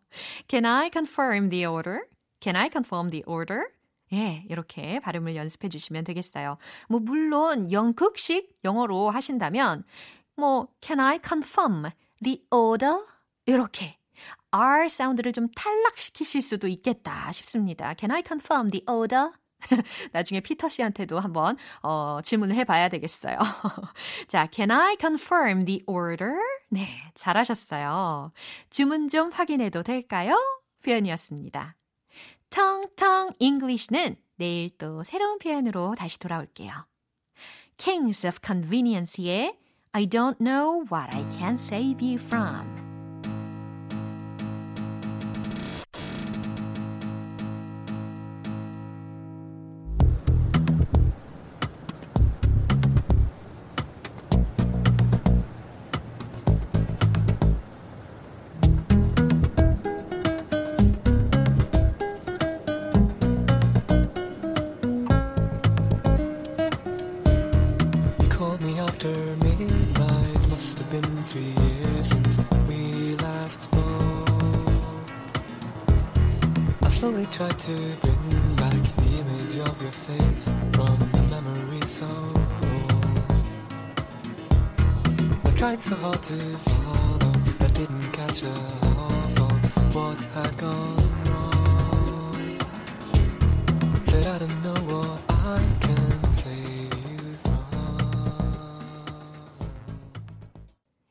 Can 0.48 0.64
I 0.64 0.90
confirm 0.92 1.50
the 1.50 1.66
order? 1.66 2.03
Can 2.40 2.55
I 2.55 2.70
confirm 2.70 3.11
the 3.11 3.24
order? 3.26 3.64
예, 4.12 4.44
이렇게 4.48 5.00
발음을 5.00 5.35
연습해 5.35 5.68
주시면 5.68 6.05
되겠어요. 6.05 6.57
뭐, 6.88 7.00
물론 7.00 7.72
영국식 7.72 8.59
영어로 8.64 9.11
하신다면, 9.11 9.83
뭐, 10.37 10.68
can 10.81 11.00
I 11.00 11.18
confirm 11.24 11.90
the 12.22 12.44
order? 12.50 13.07
이렇게. 13.46 13.96
R 14.53 14.88
사운드를 14.88 15.33
좀 15.33 15.48
탈락시키실 15.55 16.42
수도 16.42 16.68
있겠다 16.68 17.31
싶습니다. 17.33 17.94
Can 17.98 18.11
I 18.11 18.22
confirm 18.26 18.68
the 18.70 18.85
order? 18.88 19.31
나중에 20.12 20.40
피터 20.40 20.68
씨한테도 20.68 21.18
한번 21.18 21.57
어, 21.83 22.20
질문을 22.23 22.55
해봐야 22.57 22.88
되겠어요. 22.88 23.38
자, 24.29 24.49
can 24.53 24.70
I 24.70 24.96
confirm 24.99 25.64
the 25.64 25.83
order? 25.87 26.35
네, 26.68 26.88
잘하셨어요. 27.14 28.33
주문 28.70 29.09
좀 29.09 29.31
확인해도 29.31 29.83
될까요? 29.83 30.37
표현이었습니다. 30.85 31.77
텅텅 32.51 33.31
English는 33.38 34.16
내일 34.37 34.77
또 34.79 35.03
새로운 35.05 35.38
표현으로 35.38 35.94
다시 35.96 36.18
돌아올게요. 36.18 36.73
Kings 37.77 38.27
of 38.27 38.38
Convenience의 38.44 39.59
I 39.92 40.07
don't 40.07 40.38
know 40.38 40.85
what 40.90 41.14
I 41.16 41.25
can 41.31 41.55
save 41.55 42.01
you 42.01 42.18
from. 42.18 42.80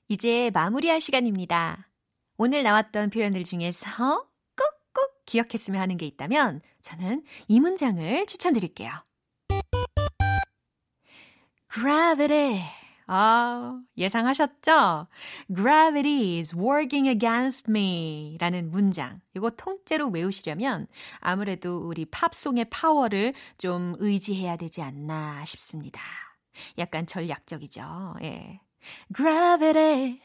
이제 0.09 0.49
마무리할 0.55 0.99
시간입니다. 1.01 1.87
오늘 2.37 2.63
나왔던 2.63 3.11
표현들 3.11 3.43
중에서 3.43 4.27
꼭꼭 4.57 5.25
기억했으면 5.27 5.79
하는 5.79 5.97
게 5.97 6.07
있다면 6.07 6.61
저는 6.81 7.23
이 7.47 7.59
문장을 7.59 8.25
추천드릴게요. 8.25 8.91
Gravity. 11.71 12.63
아, 13.05 13.79
예상하셨죠? 13.97 15.07
Gravity 15.55 16.39
is 16.39 16.55
working 16.55 17.07
against 17.07 17.69
me 17.69 18.35
라는 18.39 18.71
문장. 18.71 19.21
이거 19.35 19.51
통째로 19.51 20.09
외우시려면 20.09 20.87
아무래도 21.19 21.87
우리 21.87 22.05
팝송의 22.05 22.65
파워를 22.71 23.35
좀 23.59 23.93
의지해야 23.99 24.55
되지 24.57 24.81
않나 24.81 25.45
싶습니다. 25.45 26.01
약간 26.79 27.05
전략적이죠. 27.05 28.15
예. 28.23 28.59
Gravity 29.13 30.21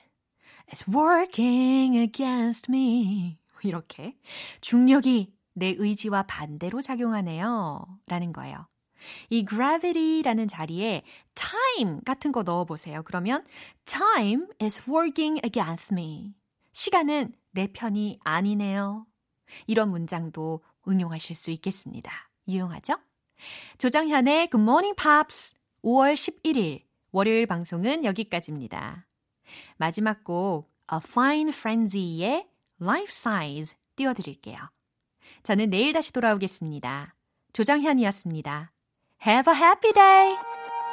is 0.72 0.84
working 0.88 1.96
against 1.96 2.70
me. 2.70 3.38
이렇게 3.62 4.16
중력이 4.60 5.32
내 5.54 5.74
의지와 5.76 6.24
반대로 6.24 6.82
작용하네요. 6.82 7.86
라는 8.06 8.32
거예요. 8.32 8.66
이 9.30 9.44
gravity라는 9.44 10.48
자리에 10.48 11.02
time 11.34 12.00
같은 12.04 12.32
거 12.32 12.42
넣어 12.42 12.64
보세요. 12.64 13.02
그러면 13.04 13.44
time 13.84 14.46
is 14.60 14.82
working 14.88 15.40
against 15.44 15.94
me. 15.94 16.34
시간은 16.72 17.34
내 17.52 17.68
편이 17.68 18.18
아니네요. 18.24 19.06
이런 19.66 19.90
문장도 19.90 20.62
응용하실 20.88 21.36
수 21.36 21.50
있겠습니다. 21.52 22.30
유용하죠? 22.48 22.94
조정현의 23.78 24.50
Good 24.50 24.62
Morning 24.62 24.96
Pops 24.96 25.54
5월 25.84 26.14
11일 26.14 26.82
월요일 27.14 27.46
방송은 27.46 28.04
여기까지입니다. 28.04 29.06
마지막 29.76 30.24
곡 30.24 30.68
A 30.92 30.98
Fine 31.00 31.50
Frenzy의 31.50 32.44
Life 32.82 33.12
Size 33.12 33.76
띄워드릴게요. 33.94 34.58
저는 35.44 35.70
내일 35.70 35.92
다시 35.92 36.12
돌아오겠습니다. 36.12 37.14
조정현이었습니다. 37.52 38.72
Have 39.24 39.54
a 39.54 39.60
happy 39.60 39.92
day! 39.92 40.83